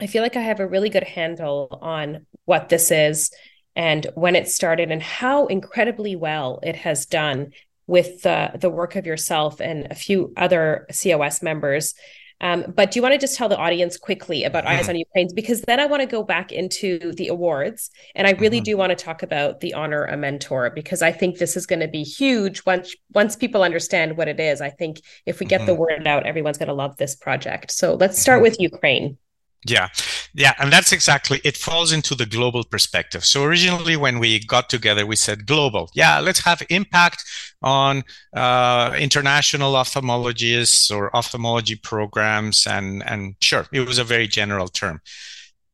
I 0.00 0.06
feel 0.06 0.22
like 0.22 0.36
I 0.36 0.40
have 0.40 0.58
a 0.58 0.66
really 0.66 0.88
good 0.88 1.04
handle 1.04 1.78
on 1.82 2.26
what 2.44 2.68
this 2.68 2.90
is 2.90 3.30
and 3.76 4.06
when 4.14 4.36
it 4.36 4.48
started 4.48 4.90
and 4.90 5.02
how 5.02 5.46
incredibly 5.46 6.16
well 6.16 6.60
it 6.62 6.76
has 6.76 7.06
done 7.06 7.52
with 7.86 8.22
the 8.22 8.50
the 8.54 8.70
work 8.70 8.96
of 8.96 9.06
yourself 9.06 9.60
and 9.60 9.86
a 9.90 9.94
few 9.94 10.32
other 10.36 10.86
COS 10.90 11.42
members 11.42 11.94
um, 12.42 12.64
but 12.76 12.90
do 12.90 12.98
you 12.98 13.02
want 13.02 13.14
to 13.14 13.18
just 13.18 13.36
tell 13.36 13.48
the 13.48 13.56
audience 13.56 13.96
quickly 13.96 14.42
about. 14.42 14.66
Eyes 14.66 14.88
on 14.88 14.96
Ukraine? 14.96 15.28
Because 15.34 15.62
then 15.62 15.78
I 15.78 15.86
want 15.86 16.02
to 16.02 16.06
go 16.06 16.22
back 16.22 16.50
into 16.50 17.12
the 17.12 17.28
awards. 17.28 17.90
And 18.14 18.26
I 18.26 18.32
really 18.32 18.58
mm-hmm. 18.58 18.64
do 18.64 18.76
want 18.76 18.90
to 18.90 18.96
talk 18.96 19.22
about 19.22 19.60
the 19.60 19.74
honor 19.74 20.04
a 20.04 20.16
mentor 20.16 20.70
because 20.70 21.02
I 21.02 21.12
think 21.12 21.38
this 21.38 21.56
is 21.56 21.66
going 21.66 21.80
to 21.80 21.88
be 21.88 22.02
huge 22.02 22.64
once 22.66 22.94
once 23.12 23.36
people 23.36 23.62
understand 23.62 24.16
what 24.16 24.28
it 24.28 24.40
is. 24.40 24.60
I 24.60 24.70
think 24.70 25.00
if 25.24 25.38
we 25.38 25.46
get 25.46 25.60
mm-hmm. 25.60 25.66
the 25.66 25.74
word 25.74 26.06
out, 26.06 26.26
everyone's 26.26 26.58
going 26.58 26.68
to 26.68 26.74
love 26.74 26.96
this 26.96 27.14
project. 27.14 27.70
So 27.70 27.94
let's 27.94 28.18
start 28.18 28.38
mm-hmm. 28.38 28.42
with 28.42 28.60
Ukraine. 28.60 29.18
Yeah, 29.64 29.88
yeah, 30.34 30.54
and 30.58 30.72
that's 30.72 30.92
exactly 30.92 31.40
it 31.44 31.56
falls 31.56 31.92
into 31.92 32.14
the 32.14 32.24
global 32.24 32.64
perspective. 32.64 33.24
So 33.24 33.44
originally, 33.44 33.96
when 33.96 34.18
we 34.18 34.38
got 34.40 34.70
together, 34.70 35.04
we 35.04 35.16
said 35.16 35.46
global. 35.46 35.90
Yeah, 35.94 36.20
let's 36.20 36.40
have 36.40 36.62
impact 36.70 37.24
on 37.62 38.02
uh, 38.34 38.96
international 38.98 39.74
ophthalmologists 39.74 40.94
or 40.94 41.14
ophthalmology 41.14 41.76
programs, 41.76 42.66
and 42.66 43.02
and 43.04 43.34
sure, 43.40 43.66
it 43.72 43.86
was 43.86 43.98
a 43.98 44.04
very 44.04 44.26
general 44.26 44.68
term. 44.68 45.02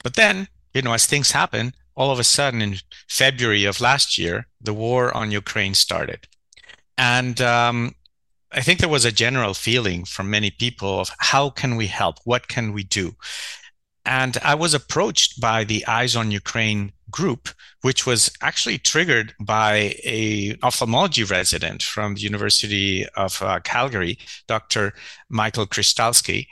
But 0.03 0.15
then, 0.15 0.49
you 0.75 0.83
know, 0.83 0.93
as 0.93 1.07
things 1.07 1.31
happen, 1.31 1.73
all 1.95 2.11
of 2.11 2.19
a 2.19 2.25
sudden 2.25 2.61
in 2.61 2.77
February 3.09 3.65
of 3.65 3.81
last 3.81 4.19
year, 4.19 4.49
the 4.61 4.75
war 4.75 5.17
on 5.17 5.31
Ukraine 5.31 5.75
started, 5.75 6.27
and 6.97 7.41
um, 7.41 7.95
I 8.50 8.61
think 8.62 8.81
there 8.81 8.88
was 8.88 9.05
a 9.05 9.12
general 9.12 9.55
feeling 9.55 10.05
from 10.05 10.31
many 10.31 10.50
people 10.50 10.99
of 10.99 11.11
how 11.19 11.50
can 11.50 11.77
we 11.77 11.87
help? 11.87 12.17
What 12.25 12.49
can 12.49 12.73
we 12.73 12.83
do? 12.83 13.15
And 14.09 14.38
I 14.43 14.55
was 14.55 14.73
approached 14.73 15.38
by 15.38 15.65
the 15.65 15.87
Eyes 15.87 16.17
on 16.17 16.31
Ukraine 16.31 16.93
group, 17.11 17.50
which 17.83 18.07
was 18.07 18.31
actually 18.41 18.79
triggered 18.79 19.35
by 19.38 19.97
a 20.03 20.57
ophthalmology 20.62 21.25
resident 21.25 21.83
from 21.83 22.15
the 22.15 22.23
University 22.23 23.07
of 23.17 23.43
uh, 23.43 23.61
Calgary, 23.61 24.19
Dr. 24.47 24.95
Michael 25.29 25.67
Kryshtalskyj, 25.67 26.47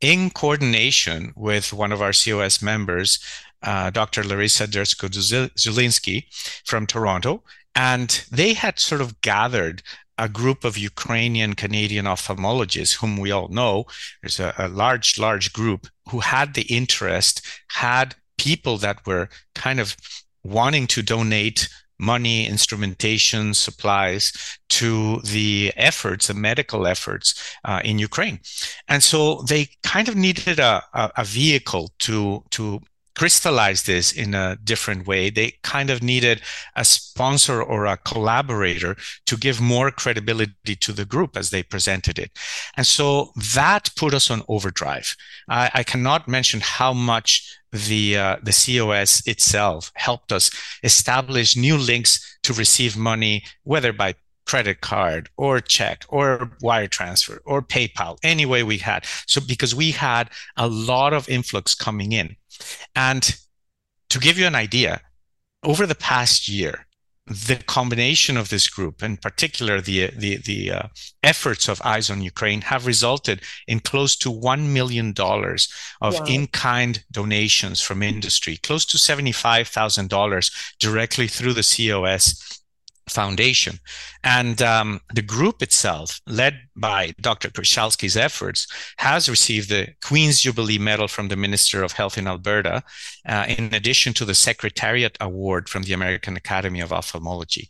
in 0.00 0.30
coordination 0.30 1.32
with 1.34 1.72
one 1.72 1.90
of 1.90 2.00
our 2.00 2.12
COS 2.12 2.62
members, 2.62 3.18
uh, 3.64 3.90
Dr. 3.90 4.22
Larissa 4.22 4.68
Derzko-Dzulynsky 4.68 6.26
from 6.64 6.86
Toronto. 6.86 7.42
And 7.74 8.24
they 8.30 8.52
had 8.52 8.78
sort 8.78 9.00
of 9.00 9.20
gathered 9.20 9.82
a 10.20 10.28
group 10.28 10.64
of 10.64 10.76
Ukrainian 10.76 11.54
Canadian 11.54 12.04
ophthalmologists, 12.04 12.94
whom 13.00 13.16
we 13.16 13.30
all 13.30 13.48
know, 13.48 13.86
there's 14.20 14.38
a, 14.38 14.54
a 14.58 14.68
large, 14.68 15.18
large 15.18 15.52
group 15.52 15.86
who 16.10 16.20
had 16.20 16.54
the 16.54 16.66
interest, 16.80 17.42
had 17.68 18.14
people 18.36 18.76
that 18.78 19.06
were 19.06 19.28
kind 19.54 19.80
of 19.80 19.96
wanting 20.44 20.86
to 20.88 21.02
donate 21.02 21.68
money, 21.98 22.46
instrumentation, 22.46 23.54
supplies 23.54 24.58
to 24.68 25.20
the 25.20 25.72
efforts, 25.76 26.26
the 26.26 26.34
medical 26.34 26.86
efforts 26.86 27.56
uh, 27.64 27.80
in 27.84 27.98
Ukraine. 27.98 28.40
And 28.88 29.02
so 29.02 29.42
they 29.42 29.68
kind 29.82 30.08
of 30.08 30.16
needed 30.16 30.58
a, 30.58 30.82
a, 30.94 31.12
a, 31.18 31.24
vehicle 31.24 31.90
to, 32.00 32.42
to 32.50 32.80
crystallize 33.16 33.84
this 33.84 34.12
in 34.12 34.34
a 34.34 34.56
different 34.62 35.06
way. 35.06 35.30
They 35.30 35.54
kind 35.62 35.90
of 35.90 36.02
needed 36.02 36.42
a 36.76 36.84
sponsor 36.84 37.62
or 37.62 37.86
a 37.86 37.96
collaborator 37.96 38.96
to 39.26 39.36
give 39.36 39.60
more 39.60 39.90
credibility 39.90 40.76
to 40.76 40.92
the 40.92 41.04
group 41.04 41.36
as 41.36 41.50
they 41.50 41.62
presented 41.62 42.18
it. 42.18 42.30
And 42.76 42.86
so 42.86 43.32
that 43.54 43.90
put 43.96 44.14
us 44.14 44.30
on 44.30 44.42
overdrive. 44.48 45.16
I, 45.48 45.70
I 45.74 45.82
cannot 45.82 46.28
mention 46.28 46.60
how 46.60 46.92
much 46.92 47.56
the 47.72 48.16
uh, 48.16 48.36
the 48.42 48.52
COS 48.52 49.26
itself 49.26 49.92
helped 49.94 50.32
us 50.32 50.50
establish 50.82 51.56
new 51.56 51.76
links 51.76 52.38
to 52.42 52.52
receive 52.52 52.96
money, 52.96 53.44
whether 53.62 53.92
by 53.92 54.14
credit 54.46 54.80
card 54.80 55.28
or 55.36 55.60
check 55.60 56.04
or 56.08 56.50
wire 56.62 56.88
transfer 56.88 57.40
or 57.44 57.62
PayPal, 57.62 58.18
any 58.22 58.46
way 58.46 58.62
we 58.62 58.78
had. 58.78 59.04
So 59.26 59.40
because 59.40 59.74
we 59.74 59.92
had 59.92 60.30
a 60.56 60.68
lot 60.68 61.12
of 61.12 61.28
influx 61.28 61.74
coming 61.74 62.12
in. 62.12 62.36
And 62.94 63.36
to 64.08 64.18
give 64.18 64.38
you 64.38 64.46
an 64.46 64.54
idea, 64.54 65.00
over 65.62 65.86
the 65.86 65.94
past 65.94 66.48
year, 66.48 66.86
the 67.26 67.62
combination 67.66 68.36
of 68.36 68.48
this 68.48 68.68
group, 68.68 69.04
in 69.04 69.16
particular 69.16 69.80
the 69.80 70.10
the 70.16 70.38
the 70.38 70.72
uh, 70.72 70.82
efforts 71.22 71.68
of 71.68 71.80
Eyes 71.84 72.10
on 72.10 72.22
Ukraine, 72.22 72.62
have 72.62 72.86
resulted 72.86 73.42
in 73.68 73.78
close 73.78 74.16
to 74.16 74.30
one 74.32 74.72
million 74.72 75.12
dollars 75.12 75.72
of 76.00 76.14
wow. 76.14 76.24
in-kind 76.26 77.04
donations 77.12 77.80
from 77.80 78.02
industry, 78.02 78.56
close 78.56 78.84
to 78.86 78.98
seventy-five 78.98 79.68
thousand 79.68 80.10
dollars 80.10 80.50
directly 80.80 81.28
through 81.28 81.52
the 81.52 81.62
COS 81.62 82.59
Foundation. 83.10 83.78
And 84.24 84.60
um, 84.62 85.00
the 85.14 85.22
group 85.22 85.62
itself, 85.62 86.20
led 86.26 86.60
by 86.76 87.14
Dr. 87.20 87.48
Kryshtalskyj's 87.48 88.16
efforts, 88.16 88.66
has 88.98 89.28
received 89.28 89.68
the 89.68 89.88
Queen's 90.02 90.40
Jubilee 90.40 90.78
Medal 90.78 91.08
from 91.08 91.28
the 91.28 91.36
Minister 91.36 91.82
of 91.82 91.92
Health 91.92 92.18
in 92.18 92.26
Alberta, 92.26 92.82
uh, 93.26 93.46
in 93.48 93.74
addition 93.74 94.12
to 94.14 94.24
the 94.24 94.34
Secretariat 94.34 95.16
Award 95.20 95.68
from 95.68 95.82
the 95.84 95.92
American 95.92 96.36
Academy 96.36 96.80
of 96.80 96.92
Ophthalmology. 96.92 97.68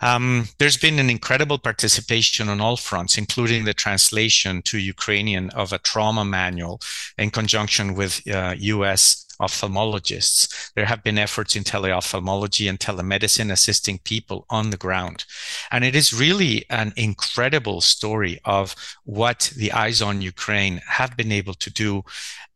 Um, 0.00 0.48
there's 0.58 0.76
been 0.76 0.98
an 0.98 1.08
incredible 1.08 1.58
participation 1.58 2.48
on 2.48 2.60
all 2.60 2.76
fronts, 2.76 3.16
including 3.16 3.64
the 3.64 3.74
translation 3.74 4.62
to 4.62 4.78
Ukrainian 4.78 5.50
of 5.50 5.72
a 5.72 5.78
trauma 5.78 6.24
manual 6.24 6.80
in 7.16 7.30
conjunction 7.30 7.94
with 7.94 8.20
uh, 8.28 8.54
US 8.58 9.25
ophthalmologists. 9.40 10.72
There 10.74 10.86
have 10.86 11.02
been 11.02 11.18
efforts 11.18 11.56
in 11.56 11.64
teleophthalmology 11.64 12.68
and 12.68 12.78
telemedicine 12.78 13.50
assisting 13.50 13.98
people 13.98 14.46
on 14.50 14.70
the 14.70 14.76
ground. 14.76 15.24
And 15.70 15.84
it 15.84 15.94
is 15.94 16.12
really 16.12 16.64
an 16.70 16.92
incredible 16.96 17.80
story 17.80 18.40
of 18.44 18.74
what 19.04 19.52
the 19.56 19.72
Eyes 19.72 20.00
on 20.02 20.22
Ukraine 20.22 20.80
have 20.86 21.16
been 21.16 21.32
able 21.32 21.54
to 21.54 21.70
do. 21.70 22.04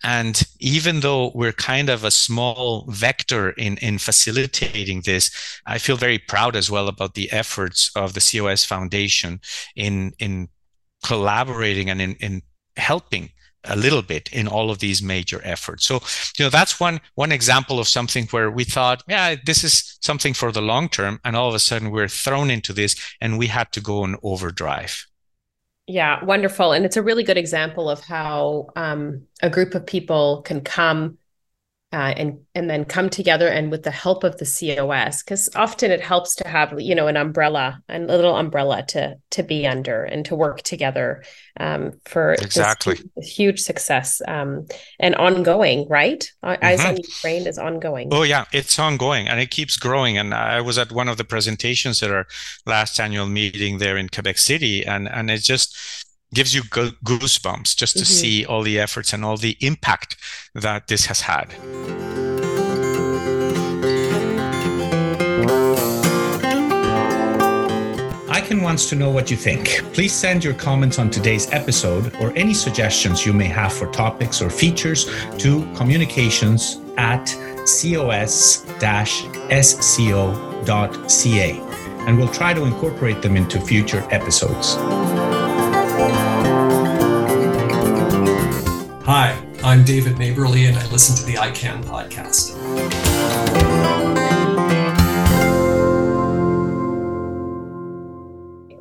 And 0.03 0.43
even 0.59 1.01
though 1.01 1.31
we're 1.35 1.53
kind 1.53 1.91
of 1.91 2.05
a 2.05 2.11
small 2.11 2.87
vector 2.89 3.51
in, 3.51 3.77
in 3.79 3.99
facilitating 3.99 5.03
this, 5.03 5.31
I 5.67 5.79
feel 5.79 5.97
very 5.97 6.19
proud 6.19 6.57
as 6.57 6.71
well 6.71 6.89
about 6.89 7.15
the 7.15 7.31
efforts 7.33 7.91
of 7.95 8.15
the 8.15 8.21
COS 8.21 8.65
Foundation 8.65 9.41
in, 9.77 10.13
in 10.19 10.49
collaborating 11.05 11.91
and 11.91 12.01
in, 12.01 12.15
in 12.17 12.43
helping 12.77 13.31
a 13.65 13.77
little 13.77 14.03
bit 14.03 14.29
in 14.33 14.49
all 14.49 14.71
of 14.71 14.79
these 14.79 15.03
major 15.03 15.41
efforts. 15.45 15.85
So, 15.85 16.01
you 16.39 16.45
know, 16.45 16.51
that's 16.51 16.81
one 16.81 17.01
one 17.15 17.33
example 17.33 17.79
of 17.79 17.89
something 17.89 18.27
where 18.29 18.51
we 18.51 18.65
thought, 18.65 19.03
yeah, 19.09 19.37
this 19.45 19.65
is 19.65 19.99
something 20.01 20.35
for 20.35 20.53
the 20.53 20.63
long 20.63 20.89
term, 20.89 21.21
and 21.25 21.37
all 21.37 21.49
of 21.49 21.55
a 21.55 21.59
sudden 21.59 21.91
we're 21.91 22.09
thrown 22.09 22.51
into 22.51 22.73
this, 22.73 22.97
and 23.21 23.39
we 23.39 23.47
had 23.49 23.73
to 23.73 23.81
go 23.81 24.03
on 24.03 24.17
overdrive. 24.23 25.07
Yeah, 25.87 26.25
wonderful, 26.25 26.73
and 26.73 26.85
it's 26.85 26.97
a 26.97 27.03
really 27.03 27.25
good 27.25 27.39
example 27.39 27.91
of 27.91 28.01
how 28.01 28.69
um, 28.77 29.23
a 29.43 29.51
group 29.51 29.75
of 29.75 29.87
people 29.87 30.43
can 30.43 30.61
come 30.61 31.19
uh, 31.93 32.15
and 32.17 32.39
and 32.55 32.71
then 32.71 32.85
come 32.85 33.11
together 33.11 33.49
and 33.49 33.71
with 33.71 33.83
the 33.83 33.91
help 33.91 34.23
of 34.23 34.39
the 34.39 34.45
COS 34.45 35.23
because 35.25 35.49
often 35.57 35.91
it 35.91 36.01
helps 36.01 36.37
to 36.37 36.47
have 36.47 36.81
you 36.81 36.95
know 36.95 37.09
an 37.09 37.17
umbrella 37.17 37.83
and 37.89 38.09
a 38.09 38.17
little 38.17 38.37
umbrella 38.37 38.85
to 38.87 39.17
to 39.31 39.43
be 39.43 39.67
under 39.67 40.05
and 40.05 40.25
to 40.25 40.37
work 40.37 40.63
together 40.63 41.25
um, 41.59 41.93
for 42.05 42.35
exactly. 42.35 42.97
this, 43.17 43.29
huge 43.29 43.59
success 43.59 44.23
um, 44.29 44.67
and 45.01 45.17
ongoing 45.17 45.89
right? 45.89 46.31
Mm-hmm. 46.45 46.65
eyes 46.65 46.85
on 46.85 46.97
Ukraine 46.97 47.47
is 47.49 47.59
ongoing. 47.59 48.09
Oh 48.13 48.23
yeah 48.23 48.45
it's 48.53 48.79
ongoing 48.79 49.27
and 49.27 49.41
it 49.41 49.51
keeps 49.51 49.77
growing. 49.77 50.17
And 50.17 50.33
I 50.33 50.61
was 50.61 50.79
at 50.79 50.93
one 50.93 51.09
of 51.09 51.17
the 51.17 51.25
presentations 51.25 52.03
at 52.05 52.11
our 52.13 52.27
last 52.67 53.01
annual 53.01 53.27
meeting 53.27 53.79
there 53.79 53.97
in 53.97 54.09
Quebec 54.09 54.39
City 54.39 54.87
and 54.87 55.09
and 55.09 55.29
it 55.29 55.43
just 55.43 56.00
gives 56.33 56.55
you 56.55 56.63
goosebumps 56.63 57.77
just 57.77 57.95
to 57.95 58.05
mm-hmm. 58.05 58.13
see 58.13 58.47
all 58.47 58.63
the 58.63 58.79
efforts 58.79 59.13
and 59.13 59.25
all 59.25 59.37
the 59.37 59.57
impact 59.61 60.17
that 60.55 60.87
this 60.89 61.07
has 61.07 61.23
had. 61.23 61.49
EyeCan 68.31 68.63
wants 68.63 68.89
to 68.89 68.97
know 68.97 69.11
what 69.11 69.31
you 69.31 69.37
think. 69.37 69.83
Please 69.93 70.13
send 70.13 70.45
your 70.45 70.55
comments 70.55 70.99
on 70.99 71.11
today's 71.11 71.51
episode 71.53 72.15
or 72.17 72.33
any 72.37 72.55
suggestions 72.55 73.27
you 73.27 73.33
may 73.33 73.47
have 73.47 73.73
for 73.73 73.87
topics 73.89 74.41
or 74.41 74.51
features 74.51 75.11
to 75.39 75.63
communications 75.75 76.79
at 76.97 77.27
cos-sco.ca 77.67 78.71
and 82.07 82.19
we'll 82.19 82.29
try 82.29 82.55
to 82.55 82.65
incorporate 82.65 83.21
them 83.21 83.37
into 83.37 83.61
future 83.61 84.07
episodes. 84.11 84.77
Hi, 89.13 89.45
I'm 89.65 89.83
David 89.83 90.19
Maberley, 90.19 90.69
and 90.69 90.79
I 90.79 90.87
listen 90.87 91.17
to 91.17 91.25
the 91.25 91.35
EyeCan 91.35 91.83
podcast. 91.83 92.55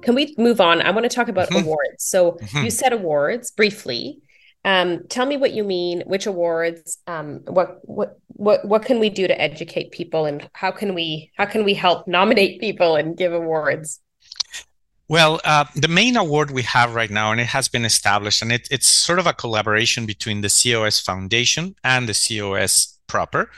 Can 0.04 0.14
we 0.14 0.36
move 0.38 0.62
on? 0.62 0.84
I 0.84 0.92
want 0.92 1.06
to 1.06 1.10
talk 1.10 1.30
about 1.30 1.50
mm-hmm. 1.50 1.66
awards. 1.66 2.04
So 2.04 2.34
mm-hmm. 2.34 2.66
you 2.66 2.70
said 2.70 2.94
awards 2.94 3.50
briefly. 3.50 4.20
Um, 4.64 5.08
tell 5.10 5.26
me 5.26 5.36
what 5.36 5.54
you 5.54 5.64
mean. 5.64 6.04
Which 6.06 6.28
awards? 6.28 7.00
Um, 7.08 7.40
what 7.48 7.80
what 7.82 8.20
what 8.28 8.64
what 8.66 8.86
can 8.86 9.00
we 9.00 9.10
do 9.10 9.28
to 9.28 9.42
educate 9.42 9.90
people, 9.90 10.26
and 10.26 10.48
how 10.54 10.70
can 10.70 10.94
we 10.94 11.32
how 11.38 11.46
can 11.46 11.64
we 11.64 11.74
help 11.74 12.08
nominate 12.08 12.62
people 12.62 12.98
and 12.98 13.18
give 13.18 13.34
awards? 13.34 14.00
Well, 15.10 15.42
uh, 15.44 15.66
the 15.76 15.88
main 15.88 16.16
award 16.16 16.52
we 16.52 16.62
have 16.64 16.94
right 16.94 17.10
now, 17.10 17.32
and 17.32 17.42
it 17.42 17.48
has 17.48 17.68
been 17.68 17.84
established, 17.84 18.44
and 18.44 18.52
it, 18.52 18.68
it's 18.70 18.88
sort 18.88 19.18
of 19.18 19.26
a 19.26 19.34
collaboration 19.34 20.06
between 20.06 20.42
the 20.42 20.50
COS 20.50 21.00
Foundation 21.00 21.76
and 21.84 22.08
the 22.08 22.14
COS 22.14 23.00
proper, 23.08 23.50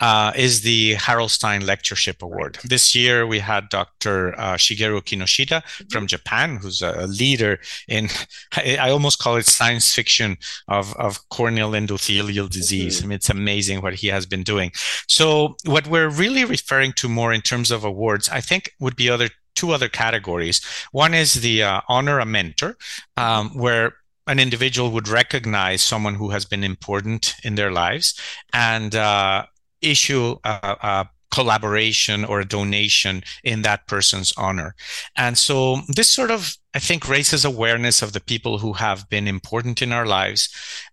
uh, 0.00 0.32
is 0.36 0.60
the 0.60 0.94
Harold 0.94 1.30
Stein 1.30 1.64
Lectureship 1.64 2.22
Award. 2.22 2.58
This 2.62 2.94
year 2.94 3.26
we 3.26 3.38
had 3.38 3.70
Dr. 3.70 4.38
Uh, 4.38 4.54
Shigeru 4.54 5.00
Kinoshita 5.00 5.62
mm-hmm. 5.62 5.88
from 5.88 6.06
Japan, 6.06 6.58
who's 6.58 6.82
a 6.82 7.06
leader 7.06 7.58
in, 7.88 8.08
I 8.56 8.90
almost 8.90 9.18
call 9.18 9.36
it 9.36 9.46
science 9.46 9.94
fiction 9.94 10.36
of, 10.68 10.94
of 10.96 11.26
corneal 11.30 11.72
endothelial 11.72 12.50
disease. 12.50 12.98
Mm-hmm. 12.98 13.06
I 13.06 13.08
mean, 13.08 13.16
it's 13.16 13.30
amazing 13.30 13.80
what 13.80 13.94
he 13.94 14.08
has 14.08 14.26
been 14.26 14.42
doing. 14.42 14.70
So, 15.08 15.56
what 15.64 15.86
we're 15.86 16.10
really 16.10 16.44
referring 16.44 16.92
to 16.94 17.08
more 17.08 17.32
in 17.32 17.40
terms 17.40 17.70
of 17.70 17.82
awards, 17.84 18.28
I 18.28 18.42
think, 18.42 18.74
would 18.78 18.94
be 18.94 19.08
other 19.08 19.30
two 19.58 19.72
other 19.74 19.88
categories. 19.88 20.60
One 20.92 21.14
is 21.14 21.34
the 21.34 21.62
uh, 21.62 21.80
honor 21.88 22.18
a 22.20 22.26
mentor, 22.26 22.76
um, 23.16 23.50
where 23.64 23.92
an 24.26 24.38
individual 24.38 24.90
would 24.90 25.08
recognize 25.08 25.82
someone 25.82 26.16
who 26.16 26.30
has 26.30 26.44
been 26.44 26.64
important 26.64 27.34
in 27.42 27.54
their 27.54 27.72
lives 27.72 28.14
and 28.52 28.94
uh, 28.94 29.46
issue 29.80 30.36
a, 30.44 30.76
a 30.82 31.08
collaboration 31.30 32.24
or 32.24 32.40
a 32.40 32.48
donation 32.48 33.22
in 33.42 33.62
that 33.62 33.86
person's 33.86 34.32
honor. 34.36 34.74
And 35.14 35.36
so 35.36 35.82
this 35.88 36.10
sort 36.10 36.30
of, 36.30 36.56
I 36.74 36.78
think, 36.78 37.08
raises 37.08 37.44
awareness 37.44 38.02
of 38.02 38.12
the 38.12 38.20
people 38.20 38.58
who 38.58 38.72
have 38.74 39.08
been 39.08 39.28
important 39.28 39.82
in 39.82 39.92
our 39.92 40.06
lives. 40.06 40.48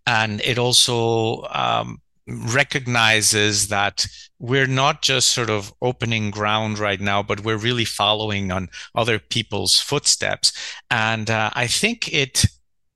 And 0.06 0.42
it 0.42 0.58
also 0.58 1.44
um, 1.54 2.02
recognizes 2.28 3.68
that 3.68 4.06
we're 4.40 4.68
not 4.68 5.02
just 5.02 5.30
sort 5.30 5.50
of 5.50 5.74
opening 5.82 6.32
ground 6.32 6.80
right 6.80 7.00
now, 7.00 7.24
but 7.24 7.44
we're 7.44 7.58
really 7.58 7.86
following 7.86 8.52
on 8.52 8.70
other 8.96 9.20
people's 9.20 9.80
footsteps. 9.80 10.52
And 10.90 11.30
uh, 11.30 11.52
I 11.54 11.68
think 11.68 12.12
it 12.14 12.46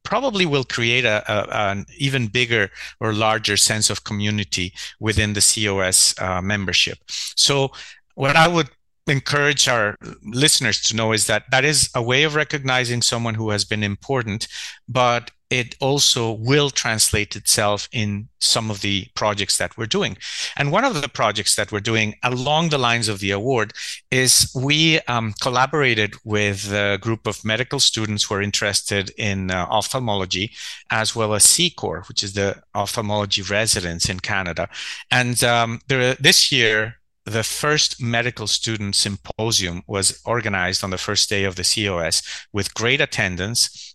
probably 0.03 0.45
will 0.45 0.63
create 0.63 1.05
a, 1.05 1.23
a, 1.31 1.71
an 1.71 1.85
even 1.97 2.27
bigger 2.27 2.69
or 2.99 3.13
larger 3.13 3.57
sense 3.57 3.89
of 3.89 4.03
community 4.03 4.73
within 4.99 5.33
the 5.33 5.41
COS 5.41 6.15
uh, 6.19 6.41
membership. 6.41 6.97
So, 7.35 7.71
what 8.15 8.35
I 8.35 8.47
would 8.47 8.69
encourage 9.07 9.67
our 9.67 9.95
listeners 10.23 10.81
to 10.81 10.95
know 10.95 11.13
is 11.13 11.27
that 11.27 11.43
that 11.51 11.63
is 11.65 11.89
a 11.95 12.01
way 12.01 12.23
of 12.23 12.35
recognizing 12.35 13.01
someone 13.01 13.35
who 13.35 13.49
has 13.51 13.65
been 13.65 13.83
important, 13.83 14.47
but 14.87 15.31
it 15.49 15.75
also 15.79 16.31
will 16.31 16.69
translate 16.69 17.35
itself 17.35 17.89
in 17.91 18.29
some 18.39 18.69
of 18.69 18.81
the 18.81 19.07
projects 19.15 19.57
that 19.57 19.77
we're 19.77 19.85
doing. 19.85 20.17
And 20.55 20.71
one 20.71 20.85
of 20.85 21.01
the 21.01 21.09
projects 21.09 21.55
that 21.55 21.71
we're 21.71 21.79
doing 21.79 22.15
along 22.23 22.69
the 22.69 22.77
lines 22.77 23.07
of 23.07 23.19
the 23.19 23.31
award 23.31 23.73
is 24.11 24.51
we 24.55 24.99
um, 25.01 25.33
collaborated 25.41 26.13
with 26.23 26.71
a 26.71 26.99
group 27.01 27.25
of 27.25 27.43
medical 27.43 27.79
students 27.79 28.23
who 28.23 28.35
are 28.35 28.41
interested 28.41 29.11
in 29.17 29.51
uh, 29.51 29.65
ophthalmology, 29.69 30.51
as 30.91 31.15
well 31.15 31.33
as 31.33 31.45
CCOR, 31.45 32.07
which 32.07 32.23
is 32.23 32.33
the 32.33 32.61
ophthalmology 32.75 33.41
residence 33.41 34.07
in 34.07 34.19
Canada. 34.19 34.69
And 35.09 35.43
um, 35.43 35.79
there, 35.87 36.13
this 36.15 36.51
year, 36.51 36.99
the 37.29 37.43
first 37.43 38.01
medical 38.01 38.47
student 38.47 38.95
symposium 38.95 39.83
was 39.87 40.19
organized 40.25 40.83
on 40.83 40.89
the 40.89 40.97
first 40.97 41.29
day 41.29 41.43
of 41.43 41.55
the 41.55 41.63
COS 41.63 42.23
with 42.51 42.73
great 42.73 43.01
attendance. 43.01 43.88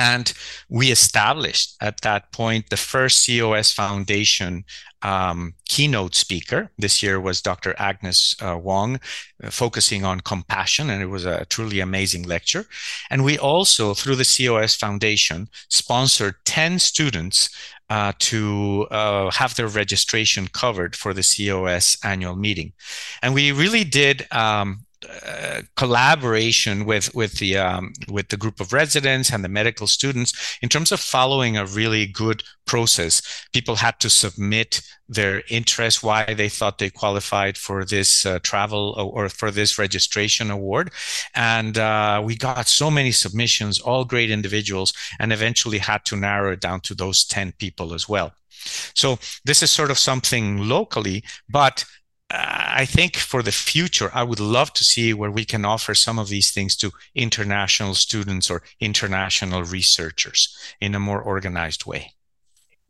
And 0.00 0.32
we 0.70 0.90
established 0.90 1.76
at 1.80 2.00
that 2.00 2.32
point 2.32 2.70
the 2.70 2.78
first 2.78 3.26
COS 3.26 3.70
Foundation 3.70 4.64
um, 5.02 5.54
keynote 5.68 6.14
speaker. 6.14 6.70
This 6.78 7.02
year 7.02 7.20
was 7.20 7.42
Dr. 7.42 7.74
Agnes 7.78 8.34
uh, 8.40 8.56
Wong, 8.58 9.00
uh, 9.42 9.50
focusing 9.50 10.04
on 10.04 10.20
compassion, 10.20 10.90
and 10.90 11.02
it 11.02 11.06
was 11.06 11.24
a 11.26 11.44
truly 11.46 11.80
amazing 11.80 12.22
lecture. 12.22 12.66
And 13.10 13.24
we 13.24 13.38
also, 13.38 13.94
through 13.94 14.16
the 14.16 14.24
COS 14.24 14.74
Foundation, 14.74 15.48
sponsored 15.68 16.36
10 16.44 16.78
students 16.78 17.50
uh, 17.90 18.12
to 18.20 18.86
uh, 18.90 19.30
have 19.30 19.56
their 19.56 19.68
registration 19.68 20.46
covered 20.48 20.94
for 20.96 21.12
the 21.12 21.22
COS 21.22 21.98
annual 22.04 22.36
meeting. 22.36 22.72
And 23.22 23.34
we 23.34 23.52
really 23.52 23.84
did 23.84 24.26
um, 24.32 24.86
uh, 25.08 25.62
collaboration 25.76 26.84
with 26.84 27.14
with 27.14 27.38
the 27.38 27.56
um, 27.56 27.92
with 28.08 28.28
the 28.28 28.36
group 28.36 28.60
of 28.60 28.72
residents 28.72 29.32
and 29.32 29.42
the 29.42 29.48
medical 29.48 29.86
students 29.86 30.58
in 30.60 30.68
terms 30.68 30.92
of 30.92 31.00
following 31.00 31.56
a 31.56 31.64
really 31.64 32.06
good 32.06 32.42
process. 32.66 33.22
People 33.52 33.76
had 33.76 33.98
to 34.00 34.10
submit 34.10 34.82
their 35.08 35.42
interest, 35.48 36.02
why 36.02 36.34
they 36.34 36.48
thought 36.48 36.78
they 36.78 36.90
qualified 36.90 37.56
for 37.56 37.84
this 37.84 38.26
uh, 38.26 38.38
travel 38.42 38.94
or, 38.96 39.24
or, 39.24 39.28
for 39.28 39.50
this 39.50 39.78
registration 39.78 40.50
award, 40.50 40.92
and 41.34 41.78
uh, 41.78 42.20
we 42.22 42.36
got 42.36 42.68
so 42.68 42.90
many 42.90 43.10
submissions, 43.10 43.80
all 43.80 44.04
great 44.04 44.30
individuals, 44.30 44.92
and 45.18 45.32
eventually 45.32 45.78
had 45.78 46.04
to 46.04 46.16
narrow 46.16 46.52
it 46.52 46.60
down 46.60 46.80
to 46.80 46.94
those 46.94 47.24
ten 47.24 47.52
people 47.58 47.94
as 47.94 48.08
well. 48.08 48.32
So 48.94 49.18
this 49.44 49.62
is 49.62 49.70
sort 49.70 49.90
of 49.90 49.98
something 49.98 50.58
locally, 50.58 51.24
but 51.48 51.84
I 52.30 52.86
think 52.86 53.16
for 53.16 53.42
the 53.42 53.52
future, 53.52 54.10
I 54.14 54.22
would 54.22 54.40
love 54.40 54.72
to 54.74 54.84
see 54.84 55.12
where 55.12 55.30
we 55.30 55.44
can 55.44 55.64
offer 55.64 55.94
some 55.94 56.18
of 56.18 56.28
these 56.28 56.50
things 56.50 56.76
to 56.76 56.92
international 57.14 57.94
students 57.94 58.50
or 58.50 58.62
international 58.78 59.64
researchers 59.64 60.56
in 60.80 60.94
a 60.94 61.00
more 61.00 61.20
organized 61.20 61.86
way. 61.86 62.14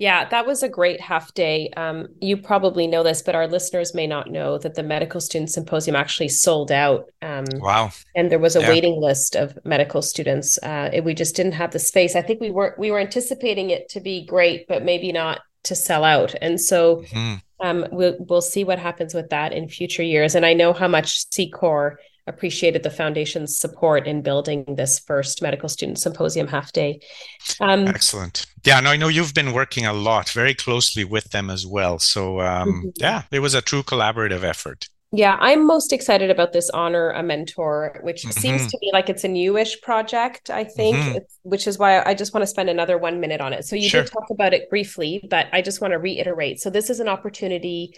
Yeah, 0.01 0.27
that 0.31 0.47
was 0.47 0.63
a 0.63 0.69
great 0.69 0.99
half 0.99 1.35
day. 1.35 1.69
Um, 1.77 2.09
you 2.23 2.39
probably 2.39 2.87
know 2.87 3.03
this, 3.03 3.21
but 3.21 3.35
our 3.35 3.47
listeners 3.47 3.95
may 3.95 4.07
not 4.07 4.31
know 4.31 4.57
that 4.57 4.75
the 4.75 4.83
Medical 4.83 5.21
Student 5.21 5.51
Symposium 5.51 5.95
actually 5.95 6.29
sold 6.29 6.73
out. 6.73 7.11
Um, 7.21 7.45
wow! 7.53 7.91
And 8.17 8.33
there 8.33 8.39
was 8.39 8.57
a 8.57 8.63
yeah. 8.63 8.71
waiting 8.71 8.99
list 8.99 9.37
of 9.37 9.59
medical 9.63 10.01
students. 10.01 10.59
Uh, 10.63 11.03
we 11.05 11.13
just 11.13 11.37
didn't 11.37 11.53
have 11.53 11.73
the 11.73 11.79
space. 11.79 12.17
I 12.17 12.23
think 12.23 12.41
we 12.41 12.51
were 12.51 12.75
we 12.79 12.91
were 12.91 12.99
anticipating 12.99 13.69
it 13.69 13.91
to 13.91 14.01
be 14.01 14.25
great, 14.25 14.67
but 14.69 14.83
maybe 14.83 15.13
not 15.13 15.41
to 15.65 15.75
sell 15.75 16.05
out. 16.05 16.35
And 16.41 16.61
so 16.61 16.97
mm-hmm 16.97 17.37
um, 17.61 17.87
we'll, 17.91 18.17
we'll 18.19 18.43
see 18.43 18.65
what 18.65 18.79
happens 18.79 19.15
with 19.15 19.31
that 19.31 19.53
in 19.53 19.69
future 19.69 20.03
years. 20.03 20.35
And 20.35 20.47
I 20.47 20.55
know 20.55 20.73
how 20.73 20.89
much 20.89 21.29
CCOR 21.31 21.97
appreciated 22.27 22.83
the 22.83 22.91
foundation's 22.91 23.57
support 23.59 24.07
in 24.07 24.23
building 24.23 24.65
this 24.77 24.99
first 24.99 25.43
medical 25.43 25.69
student 25.69 25.99
symposium 25.99 26.47
half 26.47 26.73
day. 26.73 27.01
Um, 27.61 27.87
Excellent. 27.87 28.47
Yeah, 28.65 28.79
and 28.79 28.87
I 28.87 28.97
know 28.97 29.09
you've 29.09 29.35
been 29.35 29.53
working 29.53 29.87
a 29.87 29.93
lot, 29.93 30.31
very 30.31 30.55
closely 30.55 31.05
with 31.05 31.31
them 31.31 31.51
as 31.51 31.67
well. 31.67 31.99
So 31.99 32.41
um, 32.41 32.69
mm-hmm. 32.69 32.89
yeah, 32.97 33.23
it 33.31 33.41
was 33.41 33.55
a 33.55 33.63
true 33.63 33.83
collaborative 33.83 34.45
effort. 34.45 34.89
Yeah, 35.13 35.37
I'm 35.41 35.67
most 35.67 35.93
excited 35.93 36.31
about 36.31 36.53
this 36.53 36.71
honor 36.71 37.11
a 37.11 37.23
mentor, 37.23 37.99
which 38.03 38.23
mm-hmm. 38.23 38.41
seems 38.41 38.67
to 38.69 38.79
me 38.81 38.91
like 38.93 39.09
it's 39.09 39.25
a 39.25 39.29
newish 39.29 39.81
project, 39.81 40.51
I 40.51 40.63
think, 40.63 40.97
mm-hmm. 40.97 41.19
which 41.43 41.67
is 41.67 41.79
why 41.79 42.01
I 42.05 42.15
just 42.15 42.33
want 42.33 42.43
to 42.43 42.47
spend 42.47 42.71
another 42.71 42.97
one 42.97 43.19
minute 43.19 43.41
on 43.41 43.53
it. 43.53 43.65
So 43.65 43.75
you 43.75 43.89
sure. 43.89 44.03
did 44.03 44.13
talk 44.13 44.31
about 44.31 44.55
it 44.55 44.71
briefly, 44.71 45.27
but 45.29 45.49
I 45.53 45.63
just 45.63 45.81
want 45.81 45.93
to 45.93 45.99
reiterate. 45.99 46.61
So 46.61 46.71
this 46.71 46.91
is 46.91 47.01
an 47.01 47.09
opportunity 47.09 47.93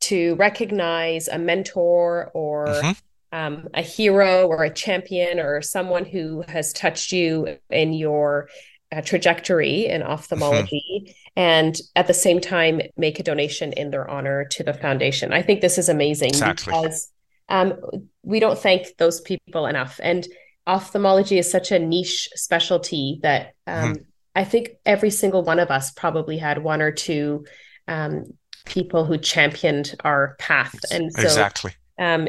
to 0.00 0.34
recognize 0.34 1.28
a 1.28 1.38
mentor 1.38 2.30
or 2.34 2.66
mm-hmm. 2.66 3.38
um, 3.38 3.68
a 3.72 3.82
hero 3.82 4.46
or 4.46 4.62
a 4.62 4.72
champion 4.72 5.40
or 5.40 5.62
someone 5.62 6.04
who 6.04 6.44
has 6.46 6.74
touched 6.74 7.12
you 7.12 7.56
in 7.70 7.94
your 7.94 8.50
uh, 8.92 9.00
trajectory 9.02 9.86
in 9.86 10.02
mm-hmm. 10.02 10.10
ophthalmology 10.10 11.14
and 11.36 11.78
at 11.96 12.06
the 12.06 12.14
same 12.14 12.40
time 12.40 12.80
make 12.96 13.18
a 13.18 13.22
donation 13.22 13.72
in 13.72 13.90
their 13.90 14.08
honor 14.08 14.44
to 14.46 14.62
the 14.62 14.74
foundation. 14.74 15.32
I 15.32 15.42
think 15.42 15.60
this 15.60 15.78
is 15.78 15.88
amazing 15.88 16.30
exactly. 16.30 16.72
because 16.72 17.10
um, 17.48 17.74
we 18.22 18.40
don't 18.40 18.58
thank 18.58 18.96
those 18.98 19.20
people 19.20 19.66
enough. 19.66 20.00
And 20.02 20.26
ophthalmology 20.66 21.38
is 21.38 21.50
such 21.50 21.72
a 21.72 21.78
niche 21.78 22.28
specialty 22.34 23.20
that 23.22 23.54
um, 23.66 23.94
mm-hmm. 23.94 24.02
I 24.34 24.44
think 24.44 24.70
every 24.86 25.10
single 25.10 25.42
one 25.42 25.58
of 25.58 25.70
us 25.70 25.90
probably 25.90 26.38
had 26.38 26.62
one 26.62 26.80
or 26.80 26.92
two 26.92 27.44
um, 27.88 28.24
people 28.64 29.04
who 29.04 29.18
championed 29.18 29.94
our 30.04 30.36
path. 30.38 30.74
And 30.92 31.12
so 31.12 31.22
exactly. 31.22 31.72
Um, 31.98 32.28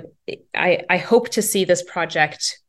I, 0.56 0.84
I 0.90 0.98
hope 0.98 1.30
to 1.30 1.42
see 1.42 1.64
this 1.64 1.84
project 1.84 2.60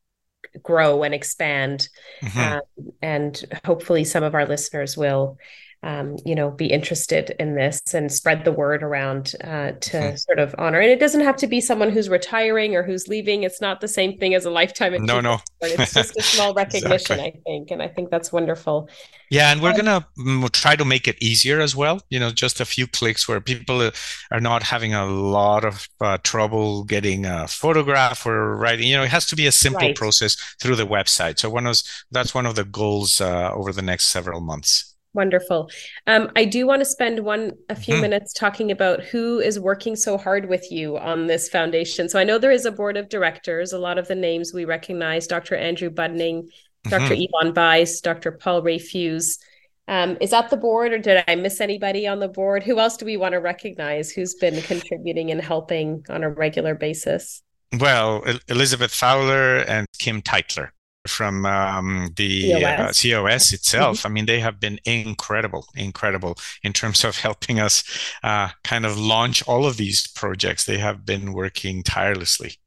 grow 0.63 1.03
and 1.03 1.15
expand. 1.15 1.89
Mm-hmm. 2.23 2.39
Um, 2.39 2.93
and 3.01 3.45
hopefully, 3.65 4.05
some 4.05 4.25
of 4.25 4.35
our 4.35 4.47
listeners 4.47 4.97
will 4.97 5.39
um, 5.85 6.17
you 6.25 6.35
know, 6.35 6.51
be 6.51 6.67
interested 6.67 7.35
in 7.41 7.57
this 7.57 7.81
and 7.93 8.13
spread 8.13 8.45
the 8.45 8.53
word 8.53 8.85
around 8.85 9.35
uh, 9.43 9.73
to 9.81 10.17
sort 10.17 10.39
of 10.39 10.55
honor. 10.57 10.79
And 10.79 10.91
it 10.91 11.01
doesn't 11.01 11.23
have 11.23 11.37
to 11.37 11.49
be 11.49 11.61
someone 11.61 11.91
who's 11.91 12.09
retiring 12.09 12.77
or 12.77 12.85
who's 12.85 13.09
leaving. 13.09 13.43
It's 13.43 13.61
not 13.61 13.81
the 13.81 13.89
same 13.89 14.17
thing 14.17 14.35
as 14.35 14.45
a 14.45 14.51
lifetime. 14.51 14.95
No, 15.05 15.21
no. 15.21 15.41
It's 15.61 15.95
just 15.95 16.17
a 16.17 16.23
small 16.23 16.55
recognition, 16.55 17.19
exactly. 17.19 17.41
I 17.41 17.43
think, 17.45 17.71
and 17.73 17.83
I 17.83 17.89
think 17.89 18.11
that's 18.11 18.33
wonderful. 18.33 18.89
Yeah, 19.29 19.51
and 19.51 19.61
we're 19.61 19.71
um, 19.71 19.77
gonna 19.77 20.07
mm, 20.19 20.51
try 20.53 20.77
to 20.77 20.85
make 20.85 21.09
it 21.09 21.17
easier 21.21 21.61
as 21.61 21.75
well. 21.75 22.01
You 22.11 22.21
know, 22.21 22.31
just 22.31 22.61
a 22.61 22.65
few 22.65 22.87
clicks 22.87 23.27
where 23.27 23.41
people 23.41 23.81
uh, 23.81 23.91
are 24.31 24.41
not 24.41 24.63
having 24.63 24.95
a 24.95 25.07
lot 25.07 25.65
of 25.65 25.89
uh, 26.01 26.19
trouble 26.23 26.85
getting 26.85 27.25
a 27.25 27.49
photograph 27.49 28.25
or 28.27 28.57
writing. 28.57 28.87
You 28.87 28.99
know, 28.99 29.05
it 29.05 29.11
has 29.11 29.27
to 29.29 29.37
be 29.37 29.47
a 29.47 29.53
simple 29.53 29.89
right. 29.89 29.97
process 29.97 30.37
through 30.61 30.77
the 30.77 30.87
website. 30.87 31.39
So 31.41 31.51
one 31.51 31.67
of 31.67 31.81
that's 32.11 32.35
one 32.35 32.47
of 32.47 32.55
the 32.55 32.65
goals 32.65 33.21
uh, 33.21 33.51
over 33.53 33.73
the 33.73 33.83
next 33.83 34.09
several 34.09 34.41
months. 34.41 34.92
Wonderful. 35.15 35.71
Um, 36.07 36.31
I 36.37 36.47
do 36.47 36.67
want 36.67 36.81
to 36.81 36.87
spend 36.87 37.21
one 37.21 37.53
a 37.69 37.77
few 37.77 37.95
mm-hmm. 37.95 38.03
minutes 38.03 38.33
talking 38.33 38.71
about 38.71 39.03
who 39.03 39.41
is 39.41 39.61
working 39.61 39.95
so 39.95 40.17
hard 40.17 40.49
with 40.49 40.73
you 40.73 40.97
on 40.97 41.27
this 41.27 41.51
foundation. 41.51 42.09
So 42.09 42.19
I 42.19 42.25
know 42.25 42.39
there 42.39 42.51
is 42.51 42.65
a 42.65 42.73
board 42.73 42.97
of 42.97 43.11
directors. 43.11 43.75
A 43.75 43.79
lot 43.79 43.99
of 43.99 44.09
the 44.09 44.15
names 44.15 44.55
we 44.55 44.65
recognize: 44.65 45.27
Dr. 45.27 45.55
Andrew 45.55 45.91
Budning, 45.91 46.45
mm-hmm. 46.45 46.91
Dr. 46.91 47.15
Yvonne 47.15 47.53
Weiss, 47.55 48.01
Dr. 48.01 48.33
Paul 48.33 48.63
Rafuse. 48.63 49.39
Um, 49.87 50.17
is 50.21 50.31
that 50.31 50.49
the 50.49 50.57
board, 50.57 50.93
or 50.93 50.99
did 50.99 51.25
I 51.29 51.35
miss 51.35 51.61
anybody 51.61 52.07
on 52.07 52.19
the 52.19 52.29
board? 52.29 52.63
Who 52.63 52.79
else 52.79 52.97
do 52.97 53.05
we 53.05 53.19
want 53.19 53.33
to 53.33 53.41
recognize 53.41 54.11
who's 54.11 54.35
been 54.35 54.63
contributing 54.63 55.31
and 55.31 55.43
helping 55.43 56.07
on 56.09 56.23
a 56.23 56.31
regular 56.31 56.75
basis? 56.75 57.43
Well, 57.79 58.25
Elizabeth 58.49 58.93
Fowler 58.95 59.59
and 59.59 59.87
Kim 59.99 60.23
Teitler 60.23 60.71
from 61.07 61.45
um, 61.47 62.11
the 62.17 62.53
COS, 62.53 62.63
uh, 62.63 62.93
COS 62.93 63.53
itself. 63.53 63.99
Mm-hmm. 63.99 64.07
I 64.07 64.11
mean, 64.11 64.27
they 64.27 64.41
have 64.41 64.61
been 64.61 64.79
incredible, 64.85 65.67
incredible 65.75 66.37
in 66.63 66.73
terms 66.73 67.05
of 67.05 67.17
helping 67.29 67.61
us 67.61 67.85
uh, 68.23 68.49
kind 68.65 68.87
of 68.87 68.99
launch 68.99 69.47
all 69.49 69.67
of 69.67 69.77
these 69.77 70.07
projects. 70.07 70.65
They 70.65 70.79
have 70.79 71.05
been 71.05 71.33
working 71.33 71.83
tirelessly. 71.83 72.59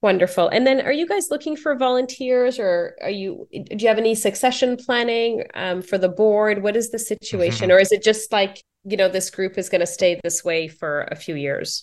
Wonderful. 0.00 0.48
And 0.48 0.64
then, 0.64 0.80
are 0.82 0.92
you 0.92 1.08
guys 1.08 1.28
looking 1.28 1.56
for 1.56 1.74
volunteers, 1.74 2.60
or 2.60 2.94
are 3.02 3.10
you? 3.10 3.48
Do 3.52 3.76
you 3.78 3.88
have 3.88 3.98
any 3.98 4.14
succession 4.14 4.76
planning 4.76 5.42
um, 5.54 5.82
for 5.82 5.98
the 5.98 6.08
board? 6.08 6.62
What 6.62 6.76
is 6.76 6.90
the 6.90 7.00
situation, 7.00 7.68
mm-hmm. 7.68 7.76
or 7.76 7.80
is 7.80 7.90
it 7.90 8.04
just 8.04 8.30
like 8.30 8.62
you 8.84 8.96
know 8.96 9.08
this 9.08 9.28
group 9.28 9.58
is 9.58 9.68
going 9.68 9.80
to 9.80 9.88
stay 9.88 10.20
this 10.22 10.44
way 10.44 10.68
for 10.68 11.08
a 11.10 11.16
few 11.16 11.34
years? 11.34 11.82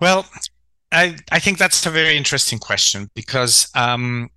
Well, 0.00 0.24
I 0.92 1.16
I 1.30 1.40
think 1.40 1.58
that's 1.58 1.84
a 1.84 1.90
very 1.90 2.16
interesting 2.16 2.58
question 2.58 3.10
because 3.14 3.70
um, 3.74 4.30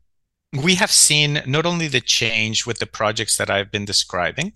we 0.61 0.75
have 0.75 0.91
seen 0.91 1.41
not 1.45 1.65
only 1.65 1.87
the 1.87 2.01
change 2.01 2.65
with 2.65 2.79
the 2.79 2.85
projects 2.85 3.37
that 3.37 3.49
I've 3.49 3.71
been 3.71 3.85
describing, 3.85 4.53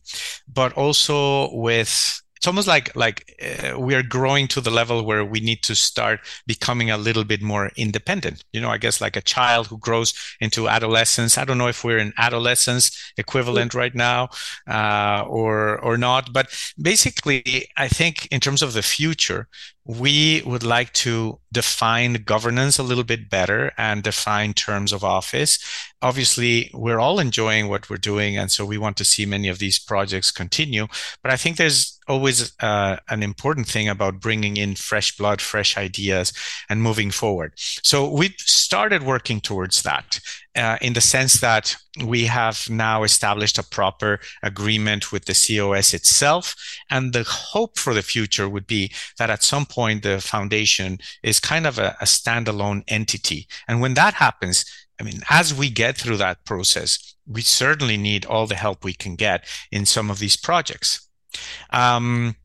but 0.47 0.73
also 0.73 1.53
with 1.55 2.21
it's 2.36 2.45
almost 2.45 2.67
like 2.67 2.95
like 2.95 3.33
uh, 3.41 3.79
we 3.79 3.95
are 3.95 4.03
growing 4.03 4.47
to 4.49 4.62
the 4.62 4.69
level 4.69 5.03
where 5.03 5.25
we 5.25 5.39
need 5.39 5.63
to 5.63 5.73
start 5.73 6.19
becoming 6.45 6.91
a 6.91 6.97
little 6.97 7.23
bit 7.23 7.41
more 7.41 7.71
independent. 7.75 8.43
You 8.53 8.62
know 8.62 8.69
i 8.69 8.77
guess 8.77 9.01
like 9.01 9.15
a 9.15 9.21
child 9.21 9.67
who 9.67 9.79
grows 9.79 10.13
into 10.39 10.67
adolescence. 10.69 11.38
I 11.38 11.45
don't 11.45 11.57
know 11.57 11.67
if 11.67 11.83
we're 11.83 11.97
in 11.97 12.13
adolescence 12.17 13.13
equivalent 13.17 13.73
right 13.73 13.95
now 13.95 14.29
uh, 14.67 15.23
or 15.27 15.79
or 15.79 15.97
not 15.97 16.31
but 16.31 16.47
basically 16.79 17.67
i 17.75 17.88
think 17.88 18.27
in 18.27 18.39
terms 18.39 18.62
of 18.62 18.73
the 18.73 18.83
future 18.83 19.47
we 19.88 20.41
would 20.45 20.63
like 20.63 20.91
to 20.91 21.39
define 21.54 22.13
governance 22.26 22.78
a 22.78 22.84
little 22.84 23.06
bit 23.06 23.30
better 23.30 23.71
and 23.78 24.04
define 24.04 24.54
terms 24.54 24.91
of 24.91 25.02
office. 25.02 25.60
Obviously, 26.02 26.69
we're 26.73 27.00
all 27.00 27.19
enjoying 27.19 27.69
what 27.69 27.89
we're 27.89 27.95
doing, 27.95 28.38
and 28.38 28.52
so 28.52 28.65
we 28.65 28.78
want 28.78 28.97
to 28.97 29.06
see 29.06 29.26
many 29.26 29.47
of 29.47 29.60
these 29.60 29.80
projects 29.80 30.30
continue. 30.30 30.88
But 31.23 31.32
I 31.32 31.38
think 31.38 31.56
there's 31.56 31.97
always 32.08 32.54
uh, 32.60 32.97
an 33.10 33.23
important 33.23 33.67
thing 33.67 33.88
about 33.88 34.19
bringing 34.19 34.58
in 34.58 34.76
fresh 34.76 35.15
blood, 35.15 35.41
fresh 35.41 35.78
ideas, 35.78 36.34
and 36.69 36.84
moving 36.84 37.10
forward. 37.10 37.54
So 37.56 38.12
we've 38.12 38.36
started 38.39 39.04
working 39.04 39.39
towards 39.39 39.84
that 39.84 40.19
uh, 40.58 40.78
in 40.82 40.93
the 40.93 41.02
sense 41.02 41.39
that 41.39 41.76
we 42.04 42.26
have 42.26 42.70
now 42.70 43.04
established 43.04 43.58
a 43.58 43.63
proper 43.63 44.20
agreement 44.43 45.12
with 45.12 45.26
the 45.26 45.34
COS 45.34 45.93
itself. 45.93 46.56
And 46.89 47.13
the 47.13 47.24
hope 47.24 47.78
for 47.78 47.93
the 47.93 48.02
future 48.02 48.50
would 48.50 48.67
be 48.67 48.91
that 49.17 49.30
at 49.30 49.43
some 49.43 49.65
point 49.65 50.04
the 50.04 50.20
foundation 50.20 51.00
is 51.24 51.39
kind 51.39 51.67
of 51.67 51.78
a, 51.78 51.96
a 52.02 52.06
standalone 52.06 52.84
entity. 52.88 53.48
And 53.67 53.82
when 53.82 53.93
that 53.93 54.15
happens, 54.15 54.65
I 55.00 55.04
mean, 55.04 55.22
as 55.30 55.54
we 55.54 55.70
get 55.70 55.98
through 55.98 56.17
that 56.17 56.43
process, 56.46 57.15
we 57.28 57.41
certainly 57.41 57.98
need 57.98 58.26
all 58.26 58.48
the 58.48 58.56
help 58.56 58.84
we 58.84 58.93
can 58.93 59.15
get 59.15 59.46
in 59.72 59.86
some 59.86 60.10
of 60.10 60.20
these 60.20 60.38
projects. 60.38 61.08
Um, 61.70 62.36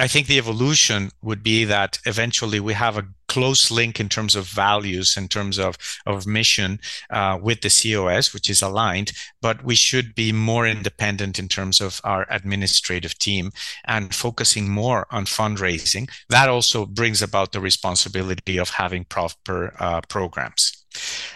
I 0.00 0.08
think 0.08 0.26
the 0.26 0.38
evolution 0.38 1.10
would 1.20 1.42
be 1.42 1.64
that 1.66 1.98
eventually 2.06 2.58
we 2.58 2.72
have 2.72 2.96
a 2.96 3.06
close 3.28 3.70
link 3.70 4.00
in 4.00 4.08
terms 4.08 4.34
of 4.34 4.46
values, 4.46 5.14
in 5.14 5.28
terms 5.28 5.58
of, 5.58 5.76
of 6.06 6.26
mission 6.26 6.80
uh, 7.10 7.38
with 7.40 7.60
the 7.60 7.68
COS, 7.68 8.32
which 8.32 8.48
is 8.48 8.62
aligned, 8.62 9.12
but 9.42 9.62
we 9.62 9.74
should 9.74 10.14
be 10.14 10.32
more 10.32 10.66
independent 10.66 11.38
in 11.38 11.48
terms 11.48 11.82
of 11.82 12.00
our 12.02 12.26
administrative 12.30 13.18
team 13.18 13.52
and 13.84 14.14
focusing 14.14 14.70
more 14.70 15.06
on 15.10 15.26
fundraising. 15.26 16.10
That 16.30 16.48
also 16.48 16.86
brings 16.86 17.20
about 17.20 17.52
the 17.52 17.60
responsibility 17.60 18.56
of 18.56 18.70
having 18.70 19.04
proper 19.04 19.74
uh, 19.78 20.00
programs. 20.08 20.80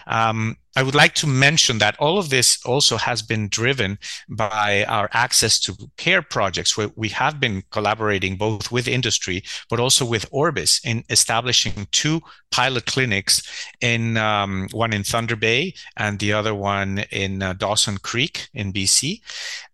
Um, 0.07 0.57
I 0.75 0.83
would 0.83 0.95
like 0.95 1.13
to 1.15 1.27
mention 1.27 1.77
that 1.77 1.95
all 1.99 2.17
of 2.17 2.29
this 2.29 2.59
also 2.65 2.97
has 2.97 3.21
been 3.21 3.47
driven 3.47 3.97
by 4.27 4.83
our 4.85 5.09
access 5.13 5.57
to 5.61 5.75
care 5.95 6.21
projects 6.21 6.75
where 6.75 6.91
we 6.95 7.09
have 7.09 7.39
been 7.39 7.63
collaborating 7.71 8.35
both 8.35 8.71
with 8.71 8.87
industry 8.87 9.43
but 9.69 9.79
also 9.79 10.05
with 10.05 10.25
Orbis 10.31 10.81
in 10.83 11.03
establishing 11.09 11.87
two 11.91 12.21
pilot 12.51 12.85
clinics 12.85 13.41
in 13.79 14.17
um, 14.17 14.67
one 14.71 14.91
in 14.91 15.03
Thunder 15.03 15.35
Bay 15.35 15.73
and 15.95 16.19
the 16.19 16.33
other 16.33 16.53
one 16.53 16.99
in 17.11 17.41
uh, 17.41 17.53
Dawson 17.53 17.97
Creek 17.97 18.49
in 18.53 18.73
BC. 18.73 19.21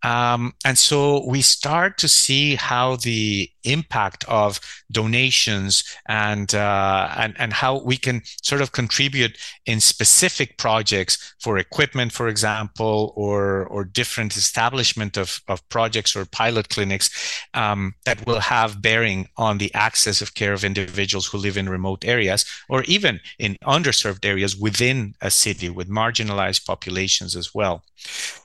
Um, 0.04 0.54
and 0.66 0.78
so 0.78 1.26
we 1.26 1.42
start 1.42 1.98
to 2.00 2.08
see 2.08 2.56
how 2.56 2.96
the 2.98 3.50
impact 3.64 4.24
of 4.28 4.60
donations 4.92 5.84
and, 6.08 6.54
uh, 6.56 7.14
and 7.16 7.36
and 7.38 7.54
how 7.54 7.80
we 7.84 7.98
can 7.98 8.24
sort 8.42 8.62
of 8.62 8.72
contribute 8.72 9.38
in 9.68 9.80
specific 9.80 10.58
projects 10.58 10.91
for 11.40 11.58
equipment, 11.58 12.12
for 12.12 12.28
example, 12.28 13.14
or 13.16 13.66
or 13.68 13.84
different 13.84 14.36
establishment 14.36 15.18
of, 15.18 15.40
of 15.48 15.68
projects 15.70 16.16
or 16.16 16.26
pilot 16.26 16.70
clinics 16.70 17.10
um, 17.54 17.94
that 18.06 18.26
will 18.26 18.40
have 18.40 18.82
bearing 18.82 19.28
on 19.38 19.58
the 19.58 19.74
access 19.74 20.22
of 20.22 20.34
care 20.34 20.54
of 20.54 20.64
individuals 20.64 21.28
who 21.28 21.38
live 21.38 21.58
in 21.58 21.70
remote 21.70 22.06
areas 22.06 22.46
or 22.70 22.84
even 22.84 23.20
in 23.40 23.58
underserved 23.64 24.26
areas 24.26 24.56
within 24.56 25.14
a 25.22 25.32
city 25.32 25.70
with 25.70 25.90
marginalized 25.90 26.66
populations 26.66 27.36
as 27.36 27.54
well. 27.54 27.84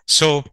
So 0.06 0.44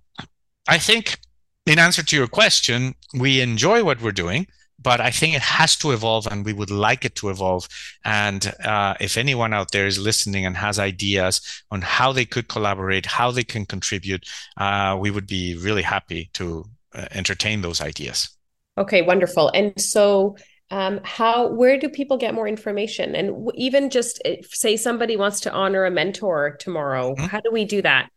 I 0.67 0.77
think 0.77 1.17
in 1.65 1.79
answer 1.79 2.03
to 2.03 2.15
your 2.15 2.27
question, 2.27 2.95
we 3.13 3.41
enjoy 3.41 3.84
what 3.84 4.01
we're 4.01 4.12
doing, 4.12 4.47
but 4.84 5.00
I 5.00 5.10
think 5.12 5.36
it 5.36 5.41
has 5.41 5.76
to 5.78 5.91
evolve 5.91 6.28
and 6.28 6.46
we 6.46 6.54
would 6.54 6.69
like 6.69 7.06
it 7.06 7.15
to 7.15 7.30
evolve. 7.30 7.67
And 8.04 8.54
uh, 8.63 8.96
if 9.00 9.17
anyone 9.17 9.54
out 9.54 9.72
there 9.72 9.88
is 9.88 9.98
listening 9.98 10.46
and 10.46 10.58
has 10.58 10.78
ideas 10.80 11.41
on 11.72 11.82
how 11.82 12.12
they 12.12 12.26
could 12.26 12.48
collaborate, 12.48 13.06
how 13.06 13.32
they 13.32 13.43
can 13.43 13.65
contribute, 13.65 14.28
uh, 14.58 14.98
we 15.00 15.12
would 15.12 15.28
be 15.28 15.56
really 15.58 15.82
happy 15.82 16.30
to 16.34 16.65
uh, 16.93 17.06
entertain 17.12 17.62
those 17.62 17.82
ideas. 17.82 18.30
Okay, 18.78 19.02
wonderful. 19.02 19.50
And 19.50 19.80
so 19.80 20.36
um, 20.72 21.00
how 21.04 21.50
where 21.50 21.78
do 21.78 21.88
people 21.88 22.17
get 22.17 22.34
more 22.34 22.48
information 22.48 23.15
and 23.15 23.52
even 23.54 23.89
just 23.89 24.22
uh, 24.26 24.32
say 24.50 24.76
somebody 24.76 25.15
wants 25.15 25.41
to 25.41 25.52
honor 25.52 25.86
a 25.86 25.91
mentor 25.91 26.56
tomorrow 26.60 27.13
mm-hmm. 27.13 27.26
how 27.26 27.39
do 27.41 27.52
we 27.52 27.63
do 27.63 27.82
that 27.82 28.10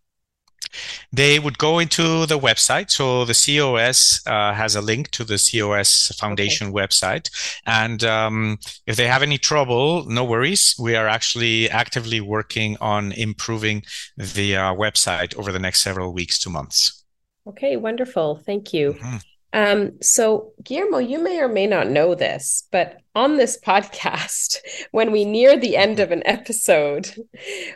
they 1.13 1.39
would 1.39 1.59
go 1.59 1.79
into 1.79 2.27
the 2.27 2.39
website. 2.39 2.91
So 2.91 3.25
the 3.25 3.35
COS 3.35 4.21
uh, 4.27 4.53
has 4.53 4.77
a 4.77 4.81
link 4.81 5.11
to 5.13 5.25
the 5.25 5.39
COS 5.39 6.13
Foundation 6.19 6.69
okay. 6.69 6.75
website. 6.75 7.31
And 7.67 8.03
um, 8.05 8.59
if 8.87 8.97
they 8.97 9.07
have 9.07 9.23
any 9.23 9.39
trouble, 9.39 10.05
no 10.09 10.25
worries. 10.25 10.75
We 10.79 10.97
are 10.97 11.09
actually 11.09 11.71
actively 11.71 12.21
working 12.21 12.77
on 12.81 13.13
improving 13.13 13.83
the 14.17 14.57
uh, 14.57 14.75
website 14.75 15.37
over 15.37 15.53
the 15.53 15.59
next 15.59 15.81
several 15.81 16.13
weeks 16.13 16.39
to 16.41 16.51
months. 16.51 17.05
Okay, 17.47 17.77
wonderful. 17.77 18.37
Thank 18.45 18.73
you. 18.75 18.95
Mm-hmm. 18.95 19.17
Um, 19.57 20.03
so, 20.03 20.53
Guillermo, 20.63 20.99
you 20.99 21.19
may 21.19 21.41
or 21.41 21.49
may 21.49 21.67
not 21.67 21.89
know 21.89 22.15
this, 22.15 22.69
but 22.71 23.01
on 23.15 23.39
this 23.39 23.59
podcast, 23.59 24.59
when 24.91 25.13
we 25.13 25.25
near 25.25 25.59
the 25.59 25.79
end 25.79 25.99
of 25.99 26.13
an 26.13 26.23
episode, 26.27 27.15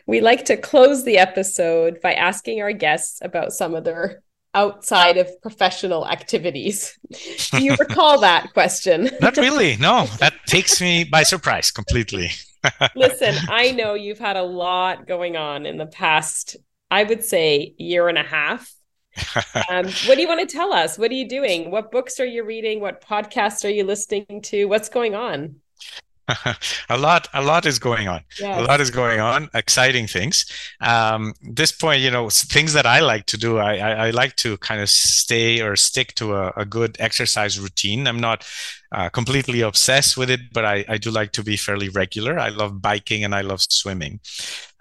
we 0.06 0.20
like 0.20 0.44
to 0.44 0.58
close 0.58 1.04
the 1.04 1.16
episode 1.16 2.02
by 2.02 2.12
asking 2.12 2.60
our 2.60 2.74
guests 2.74 3.20
about 3.22 3.52
some 3.52 3.74
of 3.74 3.84
their 3.84 4.22
outside 4.52 5.16
of 5.16 5.40
professional 5.40 6.06
activities. 6.06 6.98
Do 7.50 7.64
you 7.64 7.74
recall 7.76 8.20
that 8.20 8.52
question? 8.52 9.08
Not 9.22 9.36
really. 9.38 9.78
No, 9.78 10.04
that 10.18 10.34
takes 10.44 10.82
me 10.82 11.04
by 11.04 11.22
surprise 11.22 11.70
completely. 11.70 12.30
Listen, 12.94 13.34
I 13.48 13.70
know 13.70 13.94
you've 13.94 14.18
had 14.18 14.36
a 14.36 14.42
lot 14.42 15.06
going 15.06 15.38
on 15.38 15.64
in 15.64 15.78
the 15.78 15.86
past, 15.86 16.58
I 16.90 17.04
would 17.04 17.24
say, 17.24 17.74
year 17.78 18.10
and 18.10 18.18
a 18.18 18.22
half 18.22 18.70
um, 19.68 19.87
what 20.06 20.14
do 20.16 20.20
you 20.20 20.28
want 20.28 20.40
to 20.40 20.52
tell 20.52 20.72
us? 20.72 20.98
What 20.98 21.11
are 21.11 21.14
you 21.14 21.28
doing? 21.28 21.70
What 21.70 21.90
books 21.90 22.20
are 22.20 22.26
you 22.26 22.44
reading? 22.44 22.80
What 22.80 23.00
podcasts 23.00 23.64
are 23.64 23.70
you 23.70 23.85
listening 23.85 24.40
to? 24.42 24.66
What's 24.66 24.88
going 24.88 25.14
on? 25.14 25.56
a 26.88 26.96
lot 26.98 27.28
a 27.35 27.42
lot 27.42 27.66
is 27.66 27.78
going 27.78 28.09
on 28.09 28.20
yes. 28.38 28.59
a 28.59 28.62
lot 28.62 28.80
is 28.80 28.90
going 28.90 29.20
on 29.20 29.48
exciting 29.54 30.06
things 30.06 30.44
um 30.80 31.35
this 31.42 31.72
point 31.72 32.00
you 32.00 32.11
know 32.11 32.28
things 32.30 32.72
that 32.72 32.87
i 32.87 33.00
like 33.00 33.26
to 33.26 33.37
do 33.37 33.59
i 33.59 33.76
i, 33.76 33.90
I 34.06 34.11
like 34.11 34.37
to 34.37 34.56
kind 34.59 34.80
of 34.80 34.88
stay 34.88 35.61
or 35.61 35.76
stick 35.76 36.14
to 36.16 36.35
a, 36.35 36.52
a 36.56 36.64
good 36.64 36.96
exercise 37.00 37.59
routine 37.59 38.06
i'm 38.06 38.20
not 38.20 38.46
uh, 38.92 39.09
completely 39.09 39.61
obsessed 39.61 40.16
with 40.16 40.31
it, 40.31 40.40
but 40.53 40.64
I, 40.64 40.85
I 40.88 40.98
do 40.98 41.11
like 41.11 41.33
to 41.33 41.42
be 41.42 41.57
fairly 41.57 41.88
regular. 41.88 42.38
I 42.38 42.48
love 42.48 42.83
biking 42.83 43.24
and 43.24 43.35
I 43.35 43.42
love 43.42 43.62
swimming. 43.62 44.20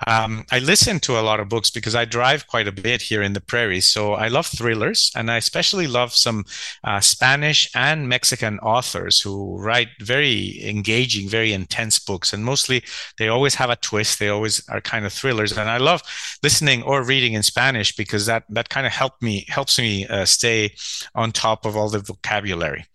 Um, 0.07 0.45
I 0.49 0.59
listen 0.59 0.99
to 1.01 1.19
a 1.19 1.21
lot 1.21 1.39
of 1.39 1.49
books 1.49 1.69
because 1.69 1.93
I 1.93 2.05
drive 2.05 2.47
quite 2.47 2.67
a 2.67 2.71
bit 2.71 3.01
here 3.01 3.21
in 3.21 3.33
the 3.33 3.41
prairies. 3.41 3.91
So 3.91 4.13
I 4.13 4.29
love 4.29 4.47
thrillers 4.47 5.11
and 5.13 5.29
I 5.29 5.37
especially 5.37 5.87
love 5.87 6.13
some 6.13 6.45
uh, 6.83 7.01
Spanish 7.01 7.69
and 7.75 8.07
Mexican 8.07 8.59
authors 8.59 9.19
who 9.19 9.57
write 9.59 9.89
very 9.99 10.63
engaging, 10.63 11.27
very 11.27 11.51
intense 11.51 11.99
books. 11.99 12.31
And 12.31 12.45
mostly 12.45 12.83
they 13.17 13.27
always 13.27 13.55
have 13.55 13.69
a 13.69 13.75
twist. 13.75 14.19
They 14.19 14.29
always 14.29 14.67
are 14.69 14.81
kind 14.81 15.05
of 15.05 15.11
thrillers. 15.11 15.51
And 15.51 15.69
I 15.69 15.77
love 15.77 16.01
listening 16.41 16.81
or 16.83 17.03
reading 17.03 17.33
in 17.33 17.43
Spanish 17.43 17.95
because 17.95 18.25
that, 18.25 18.43
that 18.49 18.69
kind 18.69 18.87
of 18.87 18.93
help 18.93 19.21
me, 19.21 19.45
helps 19.49 19.77
me 19.77 20.07
uh, 20.07 20.23
stay 20.23 20.73
on 21.13 21.33
top 21.33 21.65
of 21.65 21.75
all 21.75 21.89
the 21.89 21.99
vocabulary. 21.99 22.85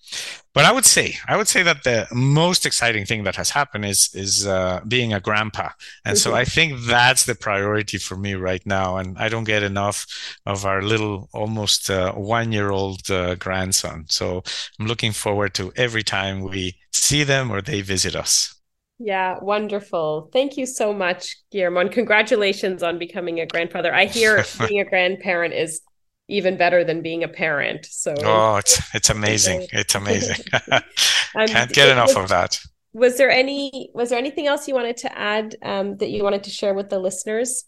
But 0.54 0.64
I 0.64 0.72
would 0.72 0.84
say, 0.84 1.16
I 1.26 1.36
would 1.36 1.48
say 1.48 1.64
that 1.64 1.82
the 1.82 2.06
most 2.12 2.64
exciting 2.64 3.04
thing 3.06 3.24
that 3.24 3.34
has 3.34 3.50
happened 3.50 3.84
is 3.84 4.10
is 4.14 4.46
uh, 4.46 4.80
being 4.86 5.12
a 5.12 5.18
grandpa, 5.20 5.70
and 6.04 6.16
so 6.16 6.32
I 6.34 6.44
think 6.44 6.80
that's 6.86 7.24
the 7.24 7.34
priority 7.34 7.98
for 7.98 8.16
me 8.16 8.34
right 8.34 8.64
now. 8.64 8.96
And 8.96 9.18
I 9.18 9.28
don't 9.28 9.44
get 9.44 9.64
enough 9.64 10.06
of 10.46 10.64
our 10.64 10.80
little, 10.80 11.28
almost 11.32 11.90
uh, 11.90 12.12
one 12.12 12.52
year 12.52 12.70
old 12.70 13.10
uh, 13.10 13.34
grandson. 13.34 14.04
So 14.08 14.44
I'm 14.78 14.86
looking 14.86 15.12
forward 15.12 15.54
to 15.54 15.72
every 15.74 16.04
time 16.04 16.42
we 16.42 16.76
see 16.92 17.24
them 17.24 17.50
or 17.50 17.60
they 17.60 17.80
visit 17.80 18.14
us. 18.14 18.54
Yeah, 18.98 19.38
wonderful. 19.42 20.30
Thank 20.32 20.56
you 20.56 20.66
so 20.66 20.94
much, 20.94 21.36
Guillermo, 21.50 21.80
and 21.80 21.90
congratulations 21.90 22.82
on 22.82 22.98
becoming 22.98 23.40
a 23.40 23.46
grandfather. 23.46 23.92
I 23.92 24.06
hear 24.06 24.44
being 24.68 24.80
a 24.80 24.84
grandparent 24.84 25.52
is 25.52 25.80
even 26.28 26.56
better 26.56 26.84
than 26.84 27.02
being 27.02 27.22
a 27.22 27.28
parent. 27.28 27.87
So 27.87 28.14
oh, 28.22 28.56
it's 28.56 28.94
it's 28.94 29.10
amazing. 29.10 29.66
It's 29.72 29.94
amazing. 29.94 30.44
Can't 31.46 31.72
get 31.72 31.88
enough 31.88 32.14
was, 32.14 32.16
of 32.16 32.28
that. 32.28 32.60
Was 32.92 33.18
there 33.18 33.30
any 33.30 33.90
was 33.94 34.10
there 34.10 34.18
anything 34.18 34.46
else 34.46 34.68
you 34.68 34.74
wanted 34.74 34.96
to 34.98 35.18
add 35.18 35.56
um, 35.62 35.96
that 35.98 36.10
you 36.10 36.22
wanted 36.22 36.44
to 36.44 36.50
share 36.50 36.74
with 36.74 36.90
the 36.90 36.98
listeners? 36.98 37.64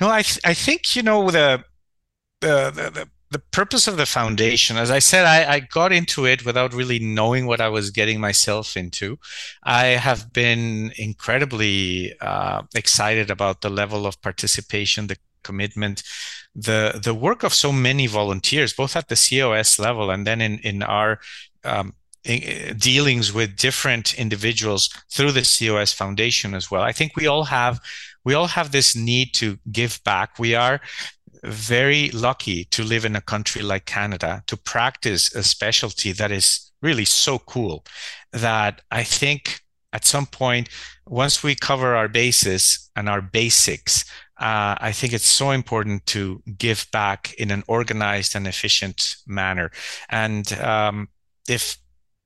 No, 0.00 0.08
I 0.08 0.22
th- 0.22 0.40
I 0.44 0.54
think 0.54 0.96
you 0.96 1.02
know 1.02 1.30
the 1.30 1.64
the, 2.40 2.70
the 2.70 3.08
the 3.30 3.38
purpose 3.38 3.86
of 3.86 3.96
the 3.96 4.06
foundation, 4.06 4.76
as 4.76 4.90
I 4.90 4.98
said, 4.98 5.24
I, 5.24 5.52
I, 5.52 5.60
got 5.60 5.92
into 5.92 6.26
it 6.26 6.44
without 6.44 6.74
really 6.74 6.98
knowing 6.98 7.46
what 7.46 7.60
I 7.60 7.68
was 7.68 7.90
getting 7.90 8.18
myself 8.18 8.76
into. 8.76 9.20
I 9.62 9.86
have 9.86 10.32
been 10.32 10.92
incredibly 10.96 12.12
uh, 12.20 12.62
excited 12.74 13.30
about 13.30 13.60
the 13.60 13.70
level 13.70 14.04
of 14.04 14.20
participation, 14.20 15.06
the 15.06 15.16
commitment, 15.44 16.02
the 16.54 17.00
the 17.02 17.14
work 17.14 17.42
of 17.42 17.54
so 17.54 17.72
many 17.72 18.06
volunteers, 18.06 18.72
both 18.72 18.96
at 18.96 19.08
the 19.08 19.16
COS 19.16 19.78
level 19.78 20.10
and 20.10 20.26
then 20.26 20.40
in 20.40 20.58
in 20.58 20.82
our 20.82 21.20
um, 21.64 21.94
dealings 22.24 23.32
with 23.32 23.56
different 23.56 24.14
individuals 24.14 24.90
through 25.10 25.32
the 25.32 25.42
COS 25.42 25.92
Foundation 25.92 26.54
as 26.54 26.70
well. 26.70 26.82
I 26.82 26.92
think 26.92 27.16
we 27.16 27.26
all 27.26 27.44
have 27.44 27.80
we 28.24 28.34
all 28.34 28.48
have 28.48 28.72
this 28.72 28.94
need 28.94 29.32
to 29.34 29.58
give 29.70 30.02
back. 30.04 30.38
We 30.38 30.54
are 30.54 30.80
very 31.44 32.10
lucky 32.10 32.64
to 32.66 32.84
live 32.84 33.04
in 33.04 33.16
a 33.16 33.20
country 33.20 33.62
like 33.62 33.86
Canada 33.86 34.42
to 34.46 34.56
practice 34.56 35.34
a 35.34 35.42
specialty 35.42 36.12
that 36.12 36.30
is 36.30 36.70
really 36.82 37.06
so 37.06 37.38
cool 37.38 37.84
that 38.32 38.82
I 38.90 39.04
think 39.04 39.60
at 39.92 40.04
some 40.04 40.26
point 40.26 40.68
once 41.06 41.42
we 41.42 41.54
cover 41.54 41.96
our 41.96 42.08
bases 42.08 42.90
and 42.94 43.08
our 43.08 43.22
basics 43.22 44.04
uh, 44.40 44.74
I 44.80 44.92
think 44.92 45.12
it's 45.12 45.26
so 45.26 45.50
important 45.50 46.06
to 46.06 46.42
give 46.56 46.86
back 46.92 47.34
in 47.34 47.50
an 47.50 47.62
organized 47.68 48.34
and 48.34 48.46
efficient 48.46 49.16
manner. 49.26 49.70
And 50.08 50.50
um, 50.54 51.08
if 51.46 51.76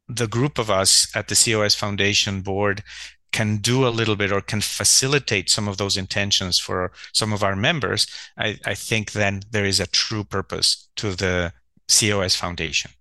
the 0.09 0.29
group 0.29 0.59
of 0.59 0.70
us 0.70 1.09
at 1.16 1.27
the 1.27 1.35
COS 1.35 1.74
Foundation 1.74 2.42
board 2.42 2.85
can 3.33 3.57
do 3.57 3.85
a 3.85 3.90
little 3.90 4.14
bit 4.14 4.31
or 4.31 4.40
can 4.40 4.61
facilitate 4.61 5.50
some 5.50 5.66
of 5.66 5.77
those 5.77 5.96
intentions 5.96 6.61
for 6.61 6.92
some 7.12 7.33
of 7.33 7.42
our 7.42 7.57
members, 7.57 8.07
I, 8.38 8.61
I 8.64 8.74
think 8.74 9.11
then 9.11 9.42
there 9.50 9.64
is 9.64 9.81
a 9.81 9.88
true 9.88 10.22
purpose 10.22 10.88
to 10.96 11.16
the 11.16 11.53
COS 11.88 12.37
Foundation. 12.37 12.92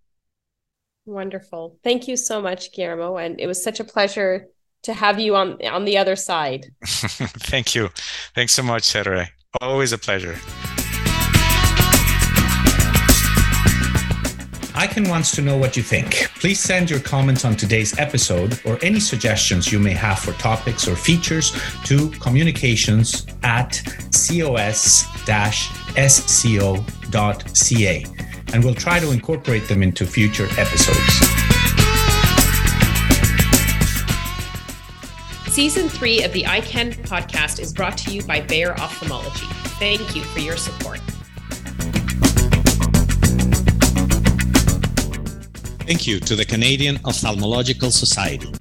Wonderful. 1.06 1.78
Thank 1.84 2.08
you 2.08 2.17
so 2.17 2.41
much, 2.41 2.71
Guillermo. 2.71 3.17
And 3.17 3.39
it 3.39 3.45
was 3.45 3.63
such 3.63 3.80
a 3.80 3.84
pleasure 3.84 4.47
to 4.84 4.93
have 4.93 5.19
you 5.19 5.36
on 5.36 5.58
on 5.65 5.86
the 5.86 5.98
other 5.98 6.15
side. 6.15 6.72
Thank 6.86 7.76
you. 7.76 7.89
Thanks 8.36 8.54
so 8.54 8.63
much, 8.63 8.84
Sarah. 8.84 9.30
Always 9.62 9.91
a 9.93 9.98
pleasure. 9.98 10.38
EyeCan 14.74 15.08
wants 15.08 15.36
to 15.36 15.41
know 15.41 15.56
what 15.56 15.78
you 15.78 15.84
think. 15.84 16.28
Please 16.39 16.60
send 16.60 16.89
your 16.89 17.00
comments 17.00 17.46
on 17.46 17.56
today's 17.56 17.98
episode 18.00 18.60
or 18.65 18.80
any 18.82 19.00
suggestions 19.00 19.72
you 19.72 19.78
may 19.78 19.93
have 19.93 20.17
for 20.17 20.34
topics 20.34 20.88
or 20.88 20.96
features 20.96 21.56
to 21.84 22.10
communications 22.13 23.28
at 23.43 23.80
cos-sco.ca 24.12 25.04
and 28.54 28.63
we'll 28.63 28.76
try 28.76 29.00
to 29.00 29.12
incorporate 29.12 29.67
them 29.67 29.84
into 29.84 30.06
future 30.06 30.48
episodes. 30.58 31.33
Season 35.54 35.88
three 35.88 36.24
of 36.24 36.34
the 36.34 36.42
EyeCan 36.46 36.96
podcast 37.04 37.60
is 37.60 37.72
brought 37.72 37.96
to 38.00 38.12
you 38.12 38.24
by 38.24 38.42
Bayer 38.42 38.74
Ophthalmology. 38.80 39.46
Thank 39.78 40.16
you 40.16 40.24
for 40.24 40.39
your 40.39 40.58
support. 40.58 41.00
Thank 45.86 46.08
you 46.08 46.20
to 46.22 46.36
the 46.36 46.44
Canadian 46.44 46.96
Ophthalmological 47.04 47.92
Society. 47.92 48.52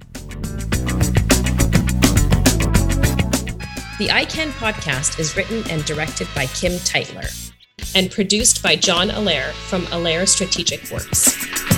The 3.97 4.09
ICAN 4.09 4.51
podcast 4.51 5.19
is 5.19 5.35
written 5.35 5.63
and 5.71 5.83
directed 5.85 6.27
by 6.35 6.45
Kim 6.45 6.73
Teitler 6.73 7.51
and 7.95 8.11
produced 8.11 8.61
by 8.61 8.75
John 8.75 9.09
Allaire 9.09 9.51
from 9.53 9.87
Allaire 9.87 10.27
Strategic 10.27 10.91
Works. 10.91 11.72